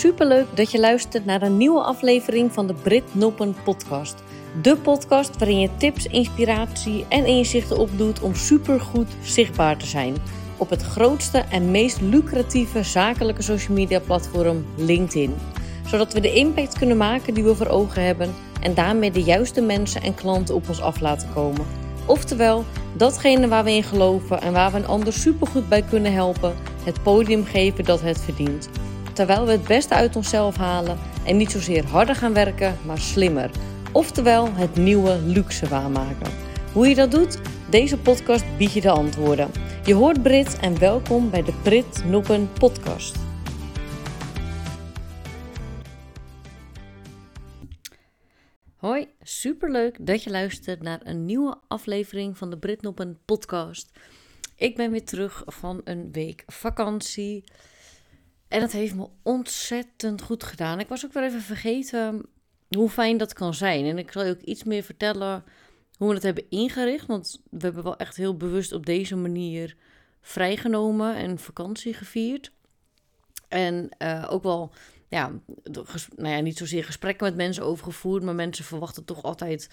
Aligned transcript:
superleuk 0.00 0.46
dat 0.54 0.70
je 0.70 0.80
luistert 0.80 1.24
naar 1.24 1.42
een 1.42 1.56
nieuwe 1.56 1.82
aflevering 1.82 2.52
van 2.52 2.66
de 2.66 2.74
Brit 2.74 3.14
Noppen 3.14 3.54
podcast. 3.64 4.22
De 4.62 4.76
podcast 4.76 5.38
waarin 5.38 5.60
je 5.60 5.76
tips, 5.76 6.06
inspiratie 6.06 7.04
en 7.08 7.26
inzichten 7.26 7.78
opdoet 7.78 8.20
om 8.20 8.34
supergoed 8.34 9.08
zichtbaar 9.22 9.76
te 9.76 9.86
zijn 9.86 10.14
op 10.56 10.70
het 10.70 10.82
grootste 10.82 11.38
en 11.38 11.70
meest 11.70 12.00
lucratieve 12.00 12.82
zakelijke 12.82 13.42
social 13.42 13.76
media 13.76 14.00
platform 14.00 14.64
LinkedIn. 14.76 15.34
Zodat 15.86 16.12
we 16.12 16.20
de 16.20 16.32
impact 16.32 16.78
kunnen 16.78 16.96
maken 16.96 17.34
die 17.34 17.44
we 17.44 17.54
voor 17.54 17.68
ogen 17.68 18.04
hebben 18.04 18.34
en 18.60 18.74
daarmee 18.74 19.10
de 19.10 19.22
juiste 19.22 19.60
mensen 19.60 20.02
en 20.02 20.14
klanten 20.14 20.54
op 20.54 20.68
ons 20.68 20.80
af 20.80 21.00
laten 21.00 21.28
komen. 21.34 21.66
Oftewel, 22.06 22.64
datgene 22.96 23.48
waar 23.48 23.64
we 23.64 23.72
in 23.72 23.82
geloven 23.82 24.40
en 24.40 24.52
waar 24.52 24.70
we 24.70 24.76
een 24.76 24.86
ander 24.86 25.12
supergoed 25.12 25.68
bij 25.68 25.82
kunnen 25.82 26.12
helpen, 26.12 26.54
het 26.84 27.02
podium 27.02 27.44
geven 27.44 27.84
dat 27.84 28.00
het 28.00 28.20
verdient. 28.20 28.68
Terwijl 29.12 29.46
we 29.46 29.52
het 29.52 29.64
beste 29.64 29.94
uit 29.94 30.16
onszelf 30.16 30.56
halen 30.56 30.98
en 31.24 31.36
niet 31.36 31.50
zozeer 31.50 31.86
harder 31.86 32.14
gaan 32.14 32.32
werken, 32.32 32.76
maar 32.86 32.98
slimmer. 32.98 33.50
Oftewel, 33.92 34.54
het 34.54 34.76
nieuwe 34.76 35.18
luxe 35.18 35.68
waarmaken. 35.68 36.32
Hoe 36.72 36.88
je 36.88 36.94
dat 36.94 37.10
doet? 37.10 37.38
Deze 37.70 37.98
podcast 37.98 38.44
biedt 38.58 38.72
je 38.72 38.80
de 38.80 38.90
antwoorden. 38.90 39.50
Je 39.84 39.94
hoort 39.94 40.22
Brit 40.22 40.58
en 40.58 40.78
welkom 40.78 41.30
bij 41.30 41.42
de 41.42 41.52
Brit 41.62 42.04
Noppen 42.04 42.52
podcast. 42.52 43.16
Hoi, 48.76 49.08
superleuk 49.22 50.06
dat 50.06 50.22
je 50.22 50.30
luistert 50.30 50.82
naar 50.82 51.00
een 51.04 51.24
nieuwe 51.24 51.58
aflevering 51.68 52.38
van 52.38 52.50
de 52.50 52.58
Brit 52.58 52.82
Noppen 52.82 53.18
podcast. 53.24 53.98
Ik 54.56 54.76
ben 54.76 54.90
weer 54.90 55.04
terug 55.04 55.42
van 55.46 55.80
een 55.84 56.12
week 56.12 56.42
vakantie. 56.46 57.44
En 58.50 58.60
dat 58.60 58.72
heeft 58.72 58.94
me 58.94 59.08
ontzettend 59.22 60.22
goed 60.22 60.44
gedaan. 60.44 60.80
Ik 60.80 60.88
was 60.88 61.04
ook 61.04 61.12
weer 61.12 61.24
even 61.24 61.40
vergeten 61.40 62.22
hoe 62.68 62.88
fijn 62.88 63.16
dat 63.16 63.32
kan 63.32 63.54
zijn. 63.54 63.84
En 63.84 63.98
ik 63.98 64.12
zal 64.12 64.24
je 64.24 64.30
ook 64.30 64.40
iets 64.40 64.64
meer 64.64 64.82
vertellen 64.82 65.44
hoe 65.96 66.08
we 66.08 66.14
het 66.14 66.22
hebben 66.22 66.50
ingericht. 66.50 67.06
Want 67.06 67.40
we 67.50 67.58
hebben 67.58 67.82
wel 67.82 67.96
echt 67.96 68.16
heel 68.16 68.36
bewust 68.36 68.72
op 68.72 68.86
deze 68.86 69.16
manier 69.16 69.76
vrijgenomen 70.20 71.16
en 71.16 71.38
vakantie 71.38 71.94
gevierd. 71.94 72.52
En 73.48 73.88
uh, 73.98 74.26
ook 74.30 74.42
wel, 74.42 74.72
ja, 75.08 75.32
nou 76.16 76.34
ja, 76.34 76.40
niet 76.40 76.58
zozeer 76.58 76.84
gesprekken 76.84 77.26
met 77.26 77.36
mensen 77.36 77.64
over 77.64 77.84
gevoerd, 77.84 78.22
maar 78.22 78.34
mensen 78.34 78.64
verwachten 78.64 79.04
toch 79.04 79.22
altijd 79.22 79.68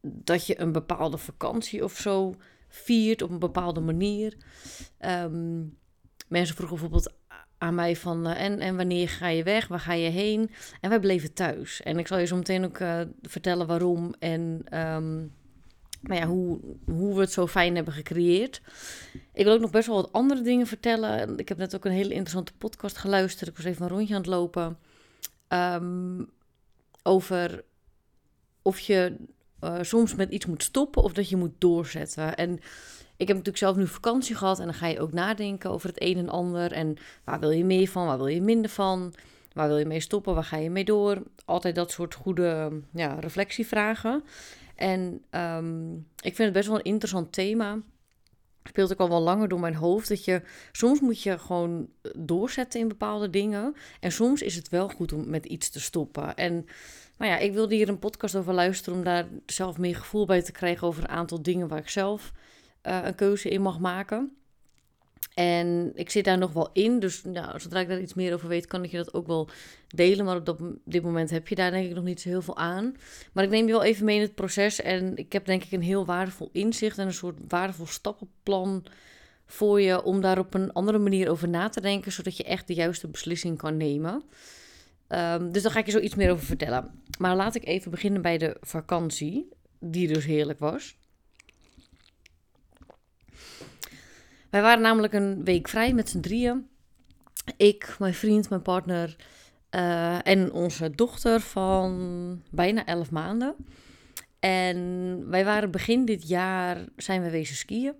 dat 0.00 0.46
je 0.46 0.60
een 0.60 0.72
bepaalde 0.72 1.18
vakantie 1.18 1.84
of 1.84 1.96
zo 1.96 2.34
viert 2.68 3.22
op 3.22 3.30
een 3.30 3.38
bepaalde 3.38 3.80
manier. 3.80 4.36
Um, 5.00 5.78
mensen 6.28 6.56
vroegen 6.56 6.78
bijvoorbeeld 6.78 7.14
aan 7.62 7.74
mij 7.74 7.96
van 7.96 8.26
uh, 8.26 8.40
en, 8.40 8.60
en 8.60 8.76
wanneer 8.76 9.08
ga 9.08 9.28
je 9.28 9.42
weg, 9.42 9.68
waar 9.68 9.80
ga 9.80 9.92
je 9.92 10.10
heen? 10.10 10.50
En 10.80 10.90
wij 10.90 11.00
bleven 11.00 11.32
thuis. 11.32 11.82
En 11.82 11.98
ik 11.98 12.06
zal 12.06 12.18
je 12.18 12.26
zo 12.26 12.36
meteen 12.36 12.64
ook 12.64 12.78
uh, 12.78 13.00
vertellen 13.22 13.66
waarom 13.66 14.14
en 14.18 14.64
um, 14.78 15.32
nou 16.00 16.20
ja, 16.20 16.26
hoe, 16.26 16.60
hoe 16.84 17.14
we 17.14 17.20
het 17.20 17.32
zo 17.32 17.46
fijn 17.46 17.74
hebben 17.74 17.94
gecreëerd. 17.94 18.60
Ik 19.32 19.44
wil 19.44 19.52
ook 19.54 19.60
nog 19.60 19.70
best 19.70 19.86
wel 19.86 19.96
wat 19.96 20.12
andere 20.12 20.42
dingen 20.42 20.66
vertellen. 20.66 21.38
Ik 21.38 21.48
heb 21.48 21.58
net 21.58 21.74
ook 21.74 21.84
een 21.84 21.92
hele 21.92 22.14
interessante 22.14 22.52
podcast 22.58 22.96
geluisterd. 22.96 23.50
Ik 23.50 23.56
was 23.56 23.64
even 23.64 23.82
een 23.82 23.88
rondje 23.88 24.14
aan 24.14 24.20
het 24.20 24.30
lopen. 24.30 24.78
Um, 25.48 26.30
over 27.02 27.64
of 28.62 28.78
je 28.78 29.16
uh, 29.64 29.78
soms 29.80 30.14
met 30.14 30.30
iets 30.30 30.46
moet 30.46 30.62
stoppen 30.62 31.02
of 31.02 31.12
dat 31.12 31.28
je 31.28 31.36
moet 31.36 31.54
doorzetten. 31.58 32.36
En 32.36 32.58
ik 33.22 33.28
heb 33.28 33.36
natuurlijk 33.36 33.64
zelf 33.64 33.76
nu 33.76 33.86
vakantie 33.86 34.34
gehad 34.34 34.58
en 34.58 34.64
dan 34.64 34.74
ga 34.74 34.86
je 34.86 35.00
ook 35.00 35.12
nadenken 35.12 35.70
over 35.70 35.88
het 35.88 36.02
een 36.02 36.16
en 36.16 36.28
ander. 36.28 36.72
En 36.72 36.96
waar 37.24 37.40
wil 37.40 37.50
je 37.50 37.64
meer 37.64 37.88
van, 37.88 38.06
waar 38.06 38.16
wil 38.16 38.26
je 38.26 38.40
minder 38.40 38.70
van? 38.70 39.14
Waar 39.52 39.68
wil 39.68 39.78
je 39.78 39.86
mee 39.86 40.00
stoppen, 40.00 40.34
waar 40.34 40.44
ga 40.44 40.56
je 40.56 40.70
mee 40.70 40.84
door? 40.84 41.22
Altijd 41.44 41.74
dat 41.74 41.90
soort 41.90 42.14
goede 42.14 42.80
ja, 42.92 43.14
reflectievragen. 43.14 44.24
En 44.76 45.22
um, 45.30 45.94
ik 46.16 46.34
vind 46.34 46.38
het 46.38 46.52
best 46.52 46.68
wel 46.68 46.76
een 46.76 46.84
interessant 46.84 47.32
thema. 47.32 47.78
Speelt 48.64 48.92
ook 48.92 48.98
al 48.98 49.08
wel 49.08 49.20
langer 49.20 49.48
door 49.48 49.60
mijn 49.60 49.74
hoofd. 49.74 50.08
Dat 50.08 50.24
je 50.24 50.42
soms 50.72 51.00
moet 51.00 51.22
je 51.22 51.38
gewoon 51.38 51.88
doorzetten 52.16 52.80
in 52.80 52.88
bepaalde 52.88 53.30
dingen. 53.30 53.74
En 54.00 54.12
soms 54.12 54.42
is 54.42 54.54
het 54.54 54.68
wel 54.68 54.88
goed 54.88 55.12
om 55.12 55.28
met 55.28 55.44
iets 55.44 55.70
te 55.70 55.80
stoppen. 55.80 56.34
En 56.34 56.66
nou 57.18 57.30
ja, 57.30 57.38
ik 57.38 57.52
wilde 57.52 57.74
hier 57.74 57.88
een 57.88 57.98
podcast 57.98 58.36
over 58.36 58.54
luisteren 58.54 58.98
om 58.98 59.04
daar 59.04 59.26
zelf 59.46 59.78
meer 59.78 59.96
gevoel 59.96 60.26
bij 60.26 60.42
te 60.42 60.52
krijgen 60.52 60.86
over 60.86 61.02
een 61.02 61.08
aantal 61.08 61.42
dingen 61.42 61.68
waar 61.68 61.78
ik 61.78 61.88
zelf 61.88 62.32
uh, 62.82 62.98
een 63.04 63.14
keuze 63.14 63.48
in 63.48 63.62
mag 63.62 63.78
maken. 63.78 64.36
En 65.34 65.92
ik 65.94 66.10
zit 66.10 66.24
daar 66.24 66.38
nog 66.38 66.52
wel 66.52 66.70
in, 66.72 66.98
dus 66.98 67.24
nou, 67.24 67.60
zodra 67.60 67.80
ik 67.80 67.88
daar 67.88 68.00
iets 68.00 68.14
meer 68.14 68.34
over 68.34 68.48
weet, 68.48 68.66
kan 68.66 68.84
ik 68.84 68.90
je 68.90 68.96
dat 68.96 69.14
ook 69.14 69.26
wel 69.26 69.48
delen. 69.88 70.24
Maar 70.24 70.36
op 70.36 70.60
dit 70.84 71.02
moment 71.02 71.30
heb 71.30 71.48
je 71.48 71.54
daar 71.54 71.70
denk 71.70 71.88
ik 71.88 71.94
nog 71.94 72.04
niet 72.04 72.20
zo 72.20 72.28
heel 72.28 72.42
veel 72.42 72.56
aan. 72.56 72.96
Maar 73.32 73.44
ik 73.44 73.50
neem 73.50 73.66
je 73.66 73.72
wel 73.72 73.82
even 73.82 74.04
mee 74.04 74.16
in 74.16 74.22
het 74.22 74.34
proces 74.34 74.80
en 74.80 75.16
ik 75.16 75.32
heb 75.32 75.44
denk 75.44 75.64
ik 75.64 75.72
een 75.72 75.82
heel 75.82 76.04
waardevol 76.04 76.48
inzicht 76.52 76.98
en 76.98 77.06
een 77.06 77.12
soort 77.12 77.38
waardevol 77.48 77.86
stappenplan 77.86 78.84
voor 79.46 79.80
je 79.80 80.02
om 80.02 80.20
daar 80.20 80.38
op 80.38 80.54
een 80.54 80.72
andere 80.72 80.98
manier 80.98 81.30
over 81.30 81.48
na 81.48 81.68
te 81.68 81.80
denken, 81.80 82.12
zodat 82.12 82.36
je 82.36 82.44
echt 82.44 82.66
de 82.66 82.74
juiste 82.74 83.08
beslissing 83.08 83.58
kan 83.58 83.76
nemen. 83.76 84.22
Um, 85.08 85.52
dus 85.52 85.62
daar 85.62 85.72
ga 85.72 85.78
ik 85.78 85.86
je 85.86 85.92
zo 85.92 85.98
iets 85.98 86.14
meer 86.14 86.30
over 86.30 86.44
vertellen. 86.44 86.90
Maar 87.18 87.36
laat 87.36 87.54
ik 87.54 87.66
even 87.66 87.90
beginnen 87.90 88.22
bij 88.22 88.38
de 88.38 88.56
vakantie, 88.60 89.48
die 89.78 90.08
dus 90.08 90.24
heerlijk 90.24 90.58
was. 90.58 90.96
Wij 94.52 94.62
waren 94.62 94.82
namelijk 94.82 95.12
een 95.12 95.44
week 95.44 95.68
vrij 95.68 95.92
met 95.94 96.08
z'n 96.08 96.20
drieën. 96.20 96.66
Ik, 97.56 97.96
mijn 97.98 98.14
vriend, 98.14 98.48
mijn 98.48 98.62
partner 98.62 99.16
uh, 99.70 100.26
en 100.26 100.52
onze 100.52 100.90
dochter 100.90 101.40
van 101.40 102.42
bijna 102.50 102.86
11 102.86 103.10
maanden. 103.10 103.54
En 104.38 105.18
wij 105.28 105.44
waren 105.44 105.70
begin 105.70 106.04
dit 106.04 106.28
jaar 106.28 106.84
zijn 106.96 107.22
we 107.22 107.30
wezen 107.30 107.56
skiën 107.56 107.94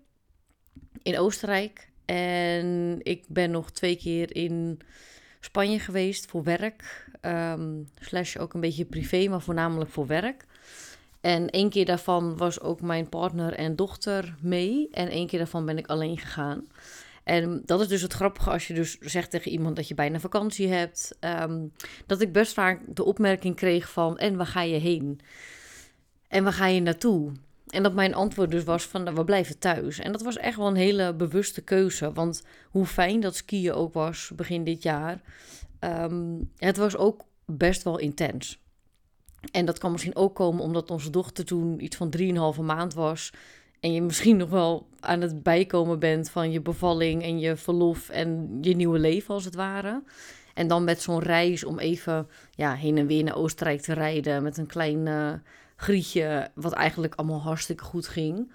in 1.03 1.19
Oostenrijk. 1.19 1.91
En 2.05 2.99
ik 3.03 3.25
ben 3.29 3.51
nog 3.51 3.71
twee 3.71 3.97
keer 3.97 4.37
in 4.37 4.81
Spanje 5.41 5.79
geweest 5.79 6.27
voor 6.27 6.43
werk. 6.43 7.11
Um, 7.21 7.89
slash 8.01 8.37
ook 8.37 8.55
een 8.55 8.61
beetje 8.61 8.85
privé, 8.85 9.29
maar 9.29 9.43
voornamelijk 9.43 9.91
voor 9.91 10.07
werk. 10.07 10.45
En 11.23 11.51
één 11.51 11.71
keer 11.71 11.85
daarvan 11.85 12.37
was 12.37 12.61
ook 12.61 12.81
mijn 12.81 13.09
partner 13.09 13.53
en 13.53 13.77
dochter 13.77 14.35
mee. 14.41 14.89
En 14.91 15.09
één 15.09 15.27
keer 15.27 15.39
daarvan 15.39 15.67
ben 15.67 15.79
ik 15.79 15.87
alleen 15.87 16.19
gegaan. 16.19 16.67
En 17.25 17.63
dat 17.65 17.81
is 17.81 17.89
dus 17.89 18.03
het 18.03 18.13
grappige 18.13 18.51
als 18.51 18.67
je 18.67 18.75
dus 18.75 18.99
zegt 18.99 19.31
tegen 19.31 19.51
iemand 19.51 19.77
dat 19.77 19.89
je 19.89 19.95
bijna 19.95 20.21
vakantie 20.21 20.69
hebt. 20.69 21.17
Um, 21.21 21.73
dat 22.07 22.21
ik 22.21 22.33
best 22.33 22.53
vaak 22.53 22.81
de 22.87 23.05
opmerking 23.05 23.57
kreeg 23.57 23.91
van, 23.91 24.19
en 24.19 24.37
waar 24.37 24.47
ga 24.47 24.63
je 24.63 24.79
heen? 24.79 25.21
En 26.29 26.45
waar 26.45 26.53
ga 26.53 26.67
je 26.67 26.81
naartoe? 26.81 27.33
En 27.67 27.83
dat 27.83 27.95
mijn 27.95 28.15
antwoord 28.15 28.51
dus 28.51 28.65
was 28.65 28.85
van, 28.85 29.03
nou, 29.03 29.17
we 29.17 29.25
blijven 29.25 29.59
thuis. 29.59 29.99
En 29.99 30.13
dat 30.13 30.23
was 30.23 30.37
echt 30.37 30.57
wel 30.57 30.67
een 30.67 30.75
hele 30.75 31.15
bewuste 31.15 31.63
keuze. 31.63 32.13
Want 32.13 32.43
hoe 32.71 32.87
fijn 32.87 33.21
dat 33.21 33.37
skiën 33.37 33.73
ook 33.73 33.95
was 33.95 34.33
begin 34.37 34.65
dit 34.65 34.83
jaar. 34.83 35.21
Um, 35.81 36.51
het 36.57 36.77
was 36.77 36.97
ook 36.97 37.25
best 37.47 37.83
wel 37.83 37.99
intens. 37.99 38.61
En 39.51 39.65
dat 39.65 39.79
kan 39.79 39.91
misschien 39.93 40.17
ook 40.17 40.35
komen 40.35 40.63
omdat 40.63 40.91
onze 40.91 41.11
dochter 41.11 41.45
toen 41.45 41.85
iets 41.85 41.97
van 41.97 42.15
3,5 42.57 42.61
maand 42.61 42.95
was. 42.95 43.33
En 43.81 43.93
je 43.93 44.03
misschien 44.03 44.37
nog 44.37 44.49
wel 44.49 44.87
aan 45.01 45.21
het 45.21 45.43
bijkomen 45.43 45.99
bent 45.99 46.31
van 46.31 46.51
je 46.51 46.61
bevalling 46.61 47.23
en 47.23 47.39
je 47.39 47.57
verlof 47.57 48.09
en 48.09 48.59
je 48.61 48.77
nieuwe 48.77 48.99
leven 48.99 49.35
als 49.35 49.45
het 49.45 49.55
ware. 49.55 50.03
En 50.55 50.69
dan 50.69 50.85
met 50.85 51.03
zo'n 51.03 51.21
reis 51.21 51.65
om 51.65 51.79
even 51.79 52.29
ja, 52.51 52.75
heen 52.75 52.99
en 52.99 53.07
weer 53.07 53.25
naar 53.25 53.37
Oostenrijk 53.37 53.81
te 53.81 53.93
rijden 53.93 54.43
met 54.43 54.57
een 54.57 54.67
klein 54.67 55.07
uh, 55.07 55.33
grietje, 55.77 56.51
wat 56.55 56.73
eigenlijk 56.73 57.15
allemaal 57.15 57.41
hartstikke 57.41 57.85
goed 57.85 58.09
ging. 58.09 58.53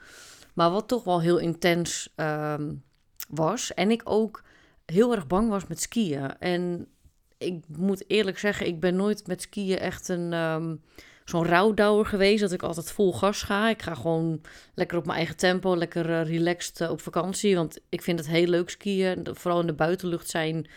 Maar 0.54 0.72
wat 0.72 0.88
toch 0.88 1.04
wel 1.04 1.22
heel 1.22 1.38
intens 1.38 2.14
um, 2.16 2.84
was. 3.30 3.74
En 3.74 3.92
ik 3.92 4.02
ook 4.04 4.44
heel 4.86 5.16
erg 5.16 5.28
bang 5.28 5.50
was 5.50 5.68
met 5.68 5.82
skiën. 5.82 6.38
En 6.40 6.88
ik 7.38 7.64
moet 7.68 8.04
eerlijk 8.08 8.40
zeggen, 8.40 8.68
ik 8.68 8.80
ben 8.80 8.96
nooit 8.96 9.28
met 9.28 9.42
skiën 9.42 9.80
echt 9.80 10.08
een 10.08 10.34
um, 10.34 10.82
zo'n 11.26 11.46
rouwdouwer 11.46 12.06
geweest. 12.06 12.42
Dat 12.42 12.52
ik 12.52 12.64
altijd 12.64 12.92
vol 12.92 13.14
gas 13.14 13.42
ga. 13.42 13.70
Ik 13.70 13.82
ga 13.82 13.96
gewoon 13.96 14.42
lekker 14.74 14.98
op 14.98 15.06
mijn 15.06 15.18
eigen 15.18 15.38
tempo, 15.38 15.78
lekker 15.78 16.10
uh, 16.10 16.24
relaxed 16.24 16.80
uh, 16.80 16.92
op 16.92 17.02
vakantie. 17.02 17.56
Want 17.56 17.80
ik 17.90 18.02
vind 18.02 18.20
het 18.20 18.28
heel 18.28 18.48
leuk 18.48 18.70
skiën. 18.70 19.28
Vooral 19.32 19.60
in 19.60 19.68
de 19.68 19.74
buitenlucht 19.74 20.30
zijn. 20.30 20.68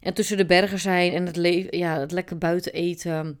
En 0.00 0.14
tussen 0.14 0.36
de 0.36 0.46
bergen 0.46 0.78
zijn 0.78 1.12
en 1.12 1.26
het, 1.26 1.66
ja, 1.70 2.00
het 2.00 2.12
lekker 2.12 2.38
buiten 2.38 2.72
eten. 2.72 3.38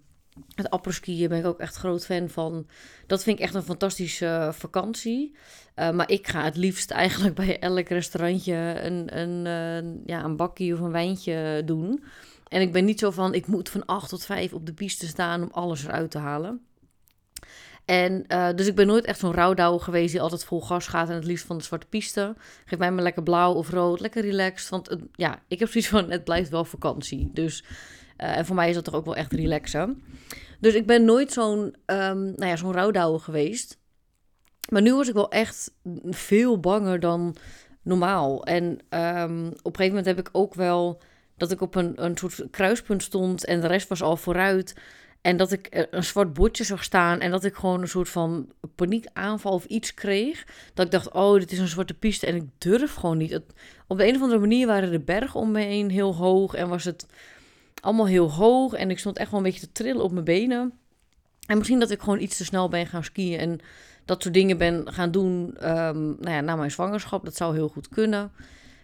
Het 0.54 0.70
apres-skiën 0.70 1.28
ben 1.28 1.38
ik 1.38 1.46
ook 1.46 1.58
echt 1.58 1.76
groot 1.76 2.04
fan 2.04 2.28
van. 2.28 2.66
Dat 3.06 3.22
vind 3.22 3.38
ik 3.38 3.44
echt 3.44 3.54
een 3.54 3.62
fantastische 3.62 4.50
vakantie. 4.52 5.34
Uh, 5.76 5.90
maar 5.90 6.10
ik 6.10 6.28
ga 6.28 6.44
het 6.44 6.56
liefst 6.56 6.90
eigenlijk 6.90 7.34
bij 7.44 7.58
elk 7.58 7.88
restaurantje 7.88 8.54
een, 8.80 9.18
een, 9.18 10.02
ja, 10.06 10.24
een 10.24 10.36
bakje 10.36 10.74
of 10.74 10.80
een 10.80 10.92
wijntje 10.92 11.62
doen. 11.64 12.04
En 12.48 12.60
ik 12.60 12.72
ben 12.72 12.84
niet 12.84 12.98
zo 12.98 13.10
van, 13.10 13.34
ik 13.34 13.46
moet 13.46 13.68
van 13.68 13.86
8 13.86 14.08
tot 14.08 14.24
5 14.24 14.52
op 14.52 14.66
de 14.66 14.72
piste 14.72 15.06
staan 15.06 15.42
om 15.42 15.48
alles 15.52 15.84
eruit 15.84 16.10
te 16.10 16.18
halen. 16.18 16.60
En 17.84 18.24
uh, 18.28 18.48
dus 18.54 18.66
ik 18.66 18.74
ben 18.74 18.86
nooit 18.86 19.04
echt 19.04 19.18
zo'n 19.18 19.32
rouwdouwer 19.32 19.80
geweest 19.80 20.12
die 20.12 20.20
altijd 20.20 20.44
vol 20.44 20.60
gas 20.60 20.86
gaat 20.86 21.08
en 21.08 21.14
het 21.14 21.24
liefst 21.24 21.46
van 21.46 21.58
de 21.58 21.64
zwarte 21.64 21.86
piste. 21.86 22.34
Geef 22.64 22.78
mij 22.78 22.92
maar 22.92 23.02
lekker 23.02 23.22
blauw 23.22 23.52
of 23.52 23.70
rood, 23.70 24.00
lekker 24.00 24.22
relaxed. 24.22 24.68
Want 24.68 24.96
ja, 25.12 25.42
ik 25.48 25.58
heb 25.58 25.68
zoiets 25.70 25.90
van, 25.90 26.10
het 26.10 26.24
blijft 26.24 26.50
wel 26.50 26.64
vakantie. 26.64 27.30
Dus, 27.32 27.64
uh, 28.18 28.36
en 28.36 28.46
voor 28.46 28.56
mij 28.56 28.68
is 28.68 28.74
dat 28.74 28.84
toch 28.84 28.94
ook 28.94 29.04
wel 29.04 29.16
echt 29.16 29.32
relaxen. 29.32 30.02
Dus 30.60 30.74
ik 30.74 30.86
ben 30.86 31.04
nooit 31.04 31.32
zo'n, 31.32 31.60
um, 31.86 32.24
nou 32.24 32.46
ja, 32.46 32.56
zo'n 32.56 32.72
rouwdouwer 32.72 33.20
geweest. 33.20 33.78
Maar 34.68 34.82
nu 34.82 34.94
was 34.94 35.08
ik 35.08 35.14
wel 35.14 35.30
echt 35.30 35.72
veel 36.10 36.60
banger 36.60 37.00
dan 37.00 37.36
normaal. 37.82 38.44
En 38.44 38.64
um, 38.64 39.46
op 39.46 39.52
een 39.52 39.76
gegeven 39.76 39.86
moment 39.86 40.06
heb 40.06 40.18
ik 40.18 40.28
ook 40.32 40.54
wel 40.54 41.02
dat 41.36 41.50
ik 41.50 41.60
op 41.60 41.74
een, 41.74 42.04
een 42.04 42.16
soort 42.16 42.42
kruispunt 42.50 43.02
stond 43.02 43.44
en 43.44 43.60
de 43.60 43.66
rest 43.66 43.88
was 43.88 44.02
al 44.02 44.16
vooruit. 44.16 44.74
En 45.20 45.36
dat 45.36 45.52
ik 45.52 45.86
een 45.90 46.04
zwart 46.04 46.32
bordje 46.32 46.64
zag 46.64 46.84
staan 46.84 47.20
en 47.20 47.30
dat 47.30 47.44
ik 47.44 47.54
gewoon 47.54 47.80
een 47.80 47.88
soort 47.88 48.08
van 48.08 48.52
paniekaanval 48.74 49.52
of 49.52 49.64
iets 49.64 49.94
kreeg. 49.94 50.46
Dat 50.74 50.86
ik 50.86 50.92
dacht, 50.92 51.12
oh, 51.12 51.38
dit 51.38 51.52
is 51.52 51.58
een 51.58 51.68
zwarte 51.68 51.94
piste 51.94 52.26
en 52.26 52.34
ik 52.34 52.48
durf 52.58 52.94
gewoon 52.94 53.16
niet. 53.16 53.40
Op 53.86 53.98
de 53.98 54.06
een 54.06 54.14
of 54.14 54.22
andere 54.22 54.40
manier 54.40 54.66
waren 54.66 54.90
de 54.90 55.00
bergen 55.00 55.40
om 55.40 55.50
me 55.50 55.60
heen 55.60 55.90
heel 55.90 56.14
hoog 56.14 56.54
en 56.54 56.68
was 56.68 56.84
het 56.84 57.06
allemaal 57.80 58.06
heel 58.06 58.30
hoog. 58.30 58.72
En 58.72 58.90
ik 58.90 58.98
stond 58.98 59.18
echt 59.18 59.30
wel 59.30 59.38
een 59.38 59.46
beetje 59.46 59.66
te 59.66 59.72
trillen 59.72 60.02
op 60.02 60.12
mijn 60.12 60.24
benen. 60.24 60.72
En 61.46 61.56
misschien 61.58 61.80
dat 61.80 61.90
ik 61.90 62.00
gewoon 62.00 62.20
iets 62.20 62.36
te 62.36 62.44
snel 62.44 62.68
ben 62.68 62.86
gaan 62.86 63.04
skiën 63.04 63.38
en 63.38 63.60
dat 64.04 64.22
soort 64.22 64.34
dingen 64.34 64.58
ben 64.58 64.92
gaan 64.92 65.10
doen 65.10 65.56
um, 65.70 66.16
nou 66.20 66.30
ja, 66.30 66.40
na 66.40 66.56
mijn 66.56 66.70
zwangerschap. 66.70 67.24
Dat 67.24 67.36
zou 67.36 67.54
heel 67.54 67.68
goed 67.68 67.88
kunnen. 67.88 68.32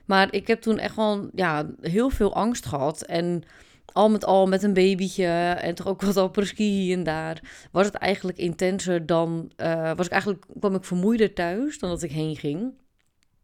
Maar 0.04 0.28
ik 0.34 0.46
heb 0.46 0.60
toen 0.60 0.78
echt 0.78 0.94
gewoon 0.94 1.30
ja, 1.34 1.66
heel 1.80 2.10
veel 2.10 2.34
angst 2.34 2.66
gehad. 2.66 3.02
En 3.02 3.44
al 3.92 4.10
met 4.10 4.24
al 4.24 4.46
met 4.46 4.62
een 4.62 4.72
babytje 4.72 5.26
en 5.60 5.74
toch 5.74 5.86
ook 5.86 6.02
wat 6.02 6.16
apres-ski 6.16 6.64
hier 6.64 6.96
en 6.96 7.02
daar, 7.02 7.68
was 7.70 7.86
het 7.86 7.94
eigenlijk 7.94 8.38
intenser 8.38 9.06
dan, 9.06 9.50
uh, 9.56 9.92
was 9.96 10.06
ik 10.06 10.12
eigenlijk, 10.12 10.44
kwam 10.58 10.74
ik 10.74 10.84
vermoeider 10.84 11.34
thuis 11.34 11.78
dan 11.78 11.90
dat 11.90 12.02
ik 12.02 12.10
heen 12.10 12.36
ging. 12.36 12.72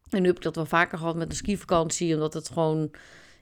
En 0.09 0.21
nu 0.21 0.27
heb 0.27 0.37
ik 0.37 0.43
dat 0.43 0.55
wel 0.55 0.65
vaker 0.65 0.97
gehad 0.97 1.15
met 1.15 1.29
een 1.29 1.35
skivakantie, 1.35 2.13
omdat 2.13 2.33
het 2.33 2.49
gewoon, 2.49 2.91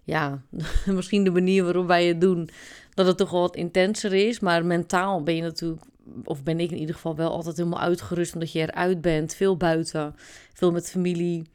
ja, 0.06 0.42
misschien 0.86 1.24
de 1.24 1.32
manier 1.32 1.64
waarop 1.64 1.88
wij 1.88 2.06
het 2.06 2.22
doen, 2.22 2.50
dat 2.94 3.06
het 3.06 3.18
toch 3.18 3.32
wel 3.32 3.42
wat 3.42 3.56
intenser 3.56 4.14
is. 4.14 4.40
Maar 4.40 4.66
mentaal 4.66 5.24
ben 5.24 5.36
je 5.36 5.42
natuurlijk, 5.42 5.82
of 6.24 6.44
ben 6.44 6.60
ik 6.60 6.72
in 6.72 6.78
ieder 6.78 6.96
geval 6.96 7.16
wel 7.16 7.32
altijd 7.32 7.58
helemaal 7.58 7.80
uitgerust, 7.82 8.34
omdat 8.34 8.52
je 8.52 8.60
eruit 8.60 9.02
bent, 9.02 9.36
veel 9.36 9.58
buiten, 9.58 10.16
veel 10.54 10.72
met 10.72 10.90
familie, 10.90 11.46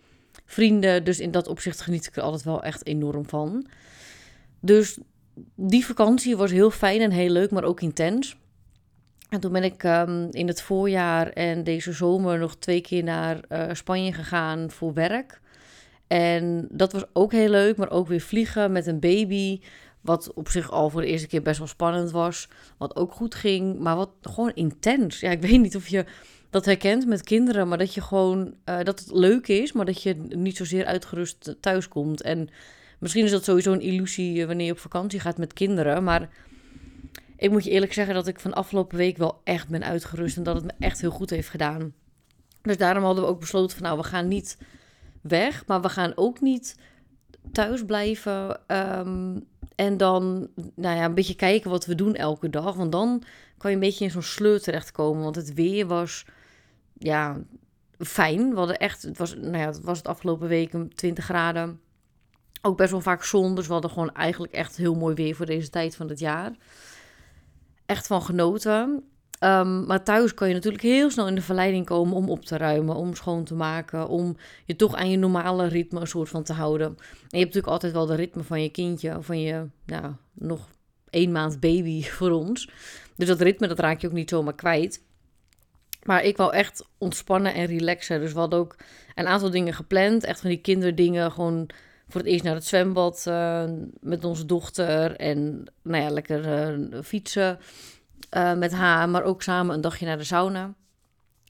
vrienden. 0.44 1.04
Dus 1.04 1.20
in 1.20 1.30
dat 1.30 1.48
opzicht 1.48 1.80
geniet 1.80 2.06
ik 2.06 2.16
er 2.16 2.22
altijd 2.22 2.42
wel 2.42 2.62
echt 2.62 2.86
enorm 2.86 3.28
van. 3.28 3.66
Dus 4.60 4.98
die 5.54 5.86
vakantie 5.86 6.36
was 6.36 6.50
heel 6.50 6.70
fijn 6.70 7.00
en 7.00 7.10
heel 7.10 7.30
leuk, 7.30 7.50
maar 7.50 7.64
ook 7.64 7.80
intens. 7.80 8.36
En 9.28 9.40
toen 9.40 9.52
ben 9.52 9.64
ik 9.64 9.82
um, 9.82 10.28
in 10.30 10.46
het 10.46 10.62
voorjaar 10.62 11.28
en 11.28 11.64
deze 11.64 11.92
zomer 11.92 12.38
nog 12.38 12.56
twee 12.56 12.80
keer 12.80 13.02
naar 13.02 13.40
uh, 13.48 13.66
Spanje 13.72 14.12
gegaan 14.12 14.70
voor 14.70 14.94
werk. 14.94 15.40
En 16.12 16.68
dat 16.70 16.92
was 16.92 17.04
ook 17.12 17.32
heel 17.32 17.48
leuk, 17.48 17.76
maar 17.76 17.90
ook 17.90 18.08
weer 18.08 18.20
vliegen 18.20 18.72
met 18.72 18.86
een 18.86 19.00
baby. 19.00 19.60
Wat 20.00 20.32
op 20.34 20.48
zich 20.48 20.70
al 20.70 20.90
voor 20.90 21.00
de 21.00 21.06
eerste 21.06 21.26
keer 21.26 21.42
best 21.42 21.58
wel 21.58 21.66
spannend 21.66 22.10
was. 22.10 22.48
Wat 22.78 22.96
ook 22.96 23.12
goed 23.12 23.34
ging, 23.34 23.78
maar 23.78 23.96
wat 23.96 24.10
gewoon 24.20 24.52
intens. 24.54 25.20
Ja, 25.20 25.30
ik 25.30 25.40
weet 25.46 25.60
niet 25.60 25.76
of 25.76 25.88
je 25.88 26.04
dat 26.50 26.64
herkent 26.64 27.06
met 27.06 27.22
kinderen, 27.22 27.68
maar 27.68 27.78
dat 27.78 27.94
je 27.94 28.00
gewoon 28.00 28.54
uh, 28.64 28.82
dat 28.82 29.00
het 29.00 29.10
leuk 29.12 29.48
is, 29.48 29.72
maar 29.72 29.84
dat 29.84 30.02
je 30.02 30.14
niet 30.14 30.56
zozeer 30.56 30.84
uitgerust 30.84 31.56
thuis 31.60 31.88
komt. 31.88 32.22
En 32.22 32.50
Misschien 33.00 33.24
is 33.24 33.30
dat 33.30 33.44
sowieso 33.44 33.72
een 33.72 33.80
illusie 33.80 34.40
eh, 34.40 34.46
wanneer 34.46 34.66
je 34.66 34.72
op 34.72 34.78
vakantie 34.78 35.20
gaat 35.20 35.38
met 35.38 35.52
kinderen. 35.52 36.04
Maar 36.04 36.28
ik 37.36 37.50
moet 37.50 37.64
je 37.64 37.70
eerlijk 37.70 37.92
zeggen 37.92 38.14
dat 38.14 38.26
ik 38.26 38.40
van 38.40 38.54
afgelopen 38.54 38.96
week 38.96 39.16
wel 39.16 39.40
echt 39.44 39.68
ben 39.68 39.84
uitgerust. 39.84 40.36
En 40.36 40.42
dat 40.42 40.54
het 40.54 40.64
me 40.64 40.72
echt 40.78 41.00
heel 41.00 41.10
goed 41.10 41.30
heeft 41.30 41.48
gedaan. 41.48 41.94
Dus 42.62 42.76
daarom 42.76 43.04
hadden 43.04 43.24
we 43.24 43.30
ook 43.30 43.40
besloten 43.40 43.76
van 43.76 43.86
nou, 43.86 43.98
we 43.98 44.04
gaan 44.04 44.28
niet 44.28 44.58
weg. 45.20 45.66
Maar 45.66 45.80
we 45.80 45.88
gaan 45.88 46.12
ook 46.14 46.40
niet 46.40 46.76
thuis 47.52 47.84
blijven. 47.84 48.60
Um, 48.66 49.46
en 49.74 49.96
dan 49.96 50.48
nou 50.74 50.96
ja, 50.96 51.04
een 51.04 51.14
beetje 51.14 51.34
kijken 51.34 51.70
wat 51.70 51.86
we 51.86 51.94
doen 51.94 52.14
elke 52.14 52.50
dag. 52.50 52.74
Want 52.74 52.92
dan 52.92 53.22
kan 53.58 53.70
je 53.70 53.76
een 53.76 53.82
beetje 53.82 54.04
in 54.04 54.10
zo'n 54.10 54.22
sleur 54.22 54.60
terechtkomen. 54.60 55.22
Want 55.22 55.36
het 55.36 55.54
weer 55.54 55.86
was 55.86 56.24
ja, 56.98 57.40
fijn. 57.98 58.50
We 58.50 58.56
hadden 58.56 58.78
echt, 58.78 59.02
het 59.02 59.18
was, 59.18 59.34
nou 59.34 59.56
ja, 59.56 59.66
het 59.66 59.80
was 59.80 59.98
het 59.98 60.06
afgelopen 60.06 60.48
week 60.48 60.74
20 60.94 61.24
graden. 61.24 61.80
Ook 62.62 62.76
best 62.76 62.90
wel 62.90 63.00
vaak 63.00 63.24
zon, 63.24 63.54
dus 63.54 63.66
we 63.66 63.72
hadden 63.72 63.90
gewoon 63.90 64.14
eigenlijk 64.14 64.52
echt 64.52 64.76
heel 64.76 64.94
mooi 64.94 65.14
weer 65.14 65.34
voor 65.34 65.46
deze 65.46 65.70
tijd 65.70 65.96
van 65.96 66.08
het 66.08 66.18
jaar. 66.18 66.52
Echt 67.86 68.06
van 68.06 68.22
genoten. 68.22 69.09
Um, 69.44 69.86
maar 69.86 70.04
thuis 70.04 70.34
kan 70.34 70.48
je 70.48 70.54
natuurlijk 70.54 70.82
heel 70.82 71.10
snel 71.10 71.28
in 71.28 71.34
de 71.34 71.40
verleiding 71.42 71.86
komen 71.86 72.16
om 72.16 72.30
op 72.30 72.44
te 72.44 72.56
ruimen, 72.56 72.94
om 72.94 73.14
schoon 73.14 73.44
te 73.44 73.54
maken, 73.54 74.08
om 74.08 74.36
je 74.64 74.76
toch 74.76 74.94
aan 74.94 75.10
je 75.10 75.16
normale 75.16 75.66
ritme 75.66 76.00
een 76.00 76.06
soort 76.06 76.28
van 76.28 76.42
te 76.42 76.52
houden. 76.52 76.86
En 76.86 76.94
je 76.98 77.38
hebt 77.38 77.54
natuurlijk 77.54 77.66
altijd 77.66 77.92
wel 77.92 78.06
de 78.06 78.14
ritme 78.14 78.42
van 78.42 78.62
je 78.62 78.68
kindje, 78.68 79.16
van 79.20 79.40
je 79.40 79.66
nou, 79.86 80.12
nog 80.32 80.68
één 81.10 81.32
maand 81.32 81.60
baby 81.60 82.02
voor 82.18 82.30
ons. 82.30 82.70
Dus 83.16 83.28
dat 83.28 83.40
ritme, 83.40 83.68
dat 83.68 83.78
raak 83.78 84.00
je 84.00 84.06
ook 84.06 84.12
niet 84.12 84.30
zomaar 84.30 84.54
kwijt. 84.54 85.02
Maar 86.02 86.24
ik 86.24 86.36
wou 86.36 86.52
echt 86.52 86.86
ontspannen 86.98 87.54
en 87.54 87.66
relaxen. 87.66 88.20
Dus 88.20 88.32
we 88.32 88.38
hadden 88.38 88.58
ook 88.58 88.76
een 89.14 89.26
aantal 89.26 89.50
dingen 89.50 89.74
gepland. 89.74 90.24
Echt 90.24 90.40
van 90.40 90.50
die 90.50 90.60
kinderdingen, 90.60 91.32
gewoon 91.32 91.70
voor 92.08 92.20
het 92.20 92.30
eerst 92.30 92.44
naar 92.44 92.54
het 92.54 92.66
zwembad 92.66 93.24
uh, 93.28 93.64
met 94.00 94.24
onze 94.24 94.46
dochter. 94.46 95.16
En 95.16 95.64
nou 95.82 96.02
ja, 96.02 96.10
lekker 96.10 96.70
uh, 96.70 97.02
fietsen 97.02 97.58
uh, 98.36 98.54
met 98.54 98.72
haar, 98.72 99.08
maar 99.08 99.22
ook 99.22 99.42
samen 99.42 99.74
een 99.74 99.80
dagje 99.80 100.06
naar 100.06 100.18
de 100.18 100.24
sauna. 100.24 100.74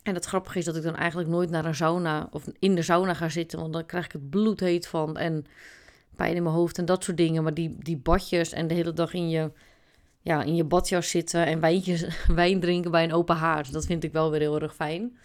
En 0.03 0.15
het 0.15 0.25
grappige 0.25 0.59
is 0.59 0.65
dat 0.65 0.77
ik 0.77 0.82
dan 0.82 0.97
eigenlijk 0.97 1.29
nooit 1.29 1.50
naar 1.50 1.65
een 1.65 1.75
sauna 1.75 2.29
of 2.31 2.44
in 2.59 2.75
de 2.75 2.82
sauna 2.82 3.15
ga 3.15 3.29
zitten, 3.29 3.59
want 3.59 3.73
dan 3.73 3.87
krijg 3.87 4.05
ik 4.05 4.12
het 4.12 4.31
bloedheet 4.31 4.87
van 4.87 5.17
en 5.17 5.47
pijn 6.17 6.37
in 6.37 6.43
mijn 6.43 6.55
hoofd 6.55 6.79
en 6.79 6.85
dat 6.85 7.05
soort 7.05 7.17
dingen. 7.17 7.43
Maar 7.43 7.55
die, 7.55 7.77
die 7.79 7.97
badjes 7.97 8.53
en 8.53 8.67
de 8.67 8.75
hele 8.75 8.93
dag 8.93 9.15
in 9.15 9.31
je, 9.31 9.50
ja, 10.21 10.43
in 10.43 10.55
je 10.55 10.65
badjas 10.65 11.11
zitten 11.11 11.47
en 11.47 11.61
wijntjes, 11.61 12.05
wijn 12.35 12.61
drinken 12.61 12.91
bij 12.91 13.05
een 13.05 13.12
open 13.12 13.37
haard, 13.37 13.73
dat 13.73 13.87
vind 13.87 14.05
ik 14.05 14.12
wel 14.12 14.31
weer 14.31 14.41
heel 14.41 14.61
erg 14.61 14.75
fijn. 14.75 15.17